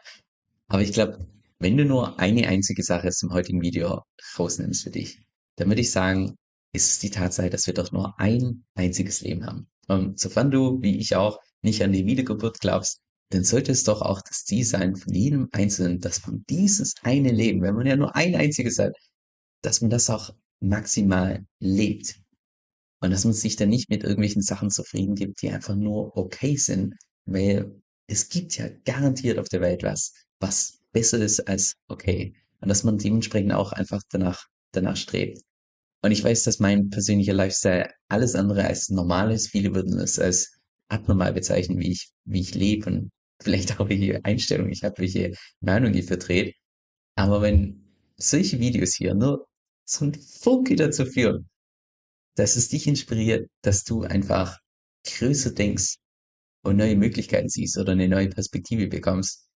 Aber 0.69 0.83
ich 0.83 0.93
glaube, 0.93 1.29
wenn 1.59 1.77
du 1.77 1.85
nur 1.85 2.19
eine 2.19 2.49
einzige 2.49 2.83
Sache 2.83 3.09
aus 3.09 3.19
dem 3.19 3.33
heutigen 3.33 3.61
Video 3.61 4.03
rausnimmst 4.39 4.83
für 4.83 4.91
dich, 4.91 5.21
dann 5.57 5.69
würde 5.69 5.83
ich 5.83 5.91
sagen, 5.91 6.35
ist 6.73 6.89
es 6.89 6.99
die 7.01 7.11
Tatsache, 7.11 7.51
dass 7.51 7.67
wir 7.67 7.75
doch 7.75 7.93
nur 7.93 8.19
ein 8.19 8.65
einziges 8.75 9.21
Leben 9.21 9.45
haben. 9.45 9.69
Und 9.89 10.19
sofern 10.19 10.51
du, 10.51 10.81
wie 10.81 10.99
ich 10.99 11.15
auch, 11.15 11.39
nicht 11.61 11.83
an 11.85 11.93
die 11.93 12.07
Wiedergeburt 12.07 12.61
glaubst, 12.61 13.01
dann 13.29 13.45
sollte 13.45 13.73
es 13.73 13.85
doch 13.85 14.01
auch 14.01 14.23
das 14.23 14.45
Ziel 14.45 14.65
sein 14.65 14.97
von 14.97 15.13
jedem 15.13 15.49
Einzelnen, 15.53 16.01
dass 16.01 16.27
man 16.27 16.45
dieses 16.49 16.95
eine 17.03 17.31
Leben, 17.31 17.61
wenn 17.63 17.75
man 17.75 17.87
ja 17.87 17.97
nur 17.97 18.17
ein 18.17 18.35
einziges 18.35 18.79
hat, 18.79 18.97
dass 19.61 19.83
man 19.83 19.91
das 19.91 20.09
auch 20.09 20.35
maximal 20.61 21.45
lebt. 21.61 22.22
Und 23.03 23.11
dass 23.11 23.25
man 23.25 23.35
sich 23.35 23.57
dann 23.57 23.69
nicht 23.69 23.91
mit 23.91 24.05
irgendwelchen 24.05 24.43
Sachen 24.43 24.71
zufrieden 24.71 25.17
gibt, 25.17 25.43
die 25.43 25.51
einfach 25.51 25.75
nur 25.75 26.17
okay 26.17 26.57
sind, 26.57 26.95
weil 27.27 27.83
es 28.07 28.29
gibt 28.29 28.57
ja 28.57 28.69
garantiert 28.85 29.41
auf 29.41 29.49
der 29.49 29.61
Welt 29.61 29.83
was, 29.83 30.15
was 30.39 30.81
besser 30.93 31.19
ist 31.19 31.41
als 31.49 31.75
okay. 31.89 32.33
Und 32.61 32.69
dass 32.69 32.85
man 32.85 32.99
dementsprechend 32.99 33.53
auch 33.53 33.73
einfach 33.73 34.03
danach, 34.09 34.47
danach 34.71 34.97
strebt. 34.97 35.43
Und 36.03 36.13
ich 36.13 36.23
weiß, 36.23 36.45
dass 36.45 36.61
mein 36.61 36.91
persönlicher 36.91 37.33
Lifestyle 37.33 37.91
alles 38.09 38.37
andere 38.37 38.65
als 38.65 38.89
normal 38.89 39.33
ist. 39.33 39.49
Viele 39.49 39.75
würden 39.75 39.99
es 39.99 40.21
als 40.21 40.53
abnormal 40.89 41.33
bezeichnen, 41.33 41.81
wie 41.81 41.91
ich, 41.91 42.13
wie 42.25 42.41
ich 42.41 42.55
lebe 42.55 42.89
und 42.89 43.11
vielleicht 43.41 43.81
auch 43.81 43.89
welche 43.89 44.25
Einstellung 44.25 44.71
ich 44.71 44.85
habe, 44.85 44.99
welche 44.99 45.33
Meinung 45.61 45.93
ich 45.95 46.07
vertrete. 46.07 46.53
Aber 47.17 47.43
wenn 47.43 47.83
solche 48.17 48.61
Videos 48.61 48.95
hier 48.95 49.15
nur 49.15 49.49
so 49.85 50.05
ein 50.05 50.15
Funke 50.15 50.77
dazu 50.77 51.05
führen, 51.05 51.49
dass 52.37 52.57
es 52.57 52.69
dich 52.69 52.87
inspiriert, 52.87 53.49
dass 53.63 53.85
du 53.85 54.03
einfach 54.03 54.59
größer 55.07 55.53
denkst 55.53 55.97
und 56.63 56.77
neue 56.77 56.97
Möglichkeiten 56.97 57.49
siehst 57.49 57.79
oder 57.79 57.93
eine 57.93 58.09
neue 58.09 58.29
Perspektive 58.29 58.87
bekommst, 58.87 59.49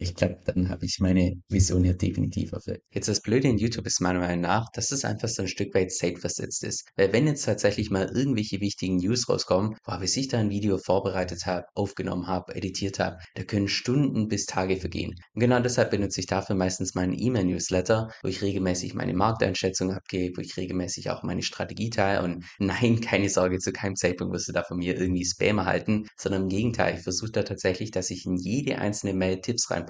ich 0.00 0.14
glaube, 0.14 0.38
dann 0.46 0.70
habe 0.70 0.86
ich 0.86 0.96
meine 0.98 1.34
Vision 1.50 1.84
ja 1.84 1.92
definitiv 1.92 2.52
erfüllt. 2.52 2.80
Jetzt 2.90 3.08
das 3.08 3.20
Blöde 3.20 3.48
in 3.48 3.58
YouTube 3.58 3.86
ist 3.86 4.00
meiner 4.00 4.20
Meinung 4.20 4.40
nach, 4.40 4.70
dass 4.72 4.92
es 4.92 5.04
einfach 5.04 5.28
so 5.28 5.42
ein 5.42 5.48
Stück 5.48 5.74
weit 5.74 5.92
zeitversetzt 5.92 6.64
ist. 6.64 6.88
Weil 6.96 7.12
wenn 7.12 7.26
jetzt 7.26 7.44
tatsächlich 7.44 7.90
mal 7.90 8.08
irgendwelche 8.08 8.60
wichtigen 8.60 8.96
News 8.96 9.28
rauskommen, 9.28 9.76
boah, 9.84 10.00
bis 10.00 10.16
ich 10.16 10.28
da 10.28 10.38
ein 10.38 10.48
Video 10.48 10.78
vorbereitet 10.78 11.44
habe, 11.44 11.66
aufgenommen 11.74 12.26
habe, 12.26 12.54
editiert 12.54 12.98
habe, 12.98 13.18
da 13.34 13.42
können 13.42 13.68
Stunden 13.68 14.28
bis 14.28 14.46
Tage 14.46 14.78
vergehen. 14.78 15.14
Und 15.34 15.40
genau 15.40 15.60
deshalb 15.60 15.90
benutze 15.90 16.20
ich 16.20 16.26
dafür 16.26 16.56
meistens 16.56 16.94
meinen 16.94 17.12
E-Mail-Newsletter, 17.12 18.10
wo 18.22 18.28
ich 18.28 18.40
regelmäßig 18.40 18.94
meine 18.94 19.12
Markteinschätzung 19.12 19.92
abgebe, 19.92 20.38
wo 20.38 20.40
ich 20.40 20.56
regelmäßig 20.56 21.10
auch 21.10 21.22
meine 21.24 21.42
Strategie 21.42 21.90
teile 21.90 22.22
und 22.22 22.46
nein, 22.58 23.02
keine 23.02 23.28
Sorge, 23.28 23.58
zu 23.58 23.70
keinem 23.70 23.96
Zeitpunkt 23.96 24.32
wirst 24.32 24.48
du 24.48 24.52
da 24.52 24.62
von 24.62 24.78
mir 24.78 24.98
irgendwie 24.98 25.26
Spam 25.26 25.58
erhalten, 25.58 26.06
sondern 26.16 26.44
im 26.44 26.48
Gegenteil, 26.48 26.94
ich 26.94 27.02
versuche 27.02 27.32
da 27.32 27.42
tatsächlich, 27.42 27.90
dass 27.90 28.08
ich 28.08 28.24
in 28.24 28.36
jede 28.36 28.78
einzelne 28.78 29.12
Mail 29.12 29.42
Tipps 29.42 29.70
reinpacke, 29.70 29.89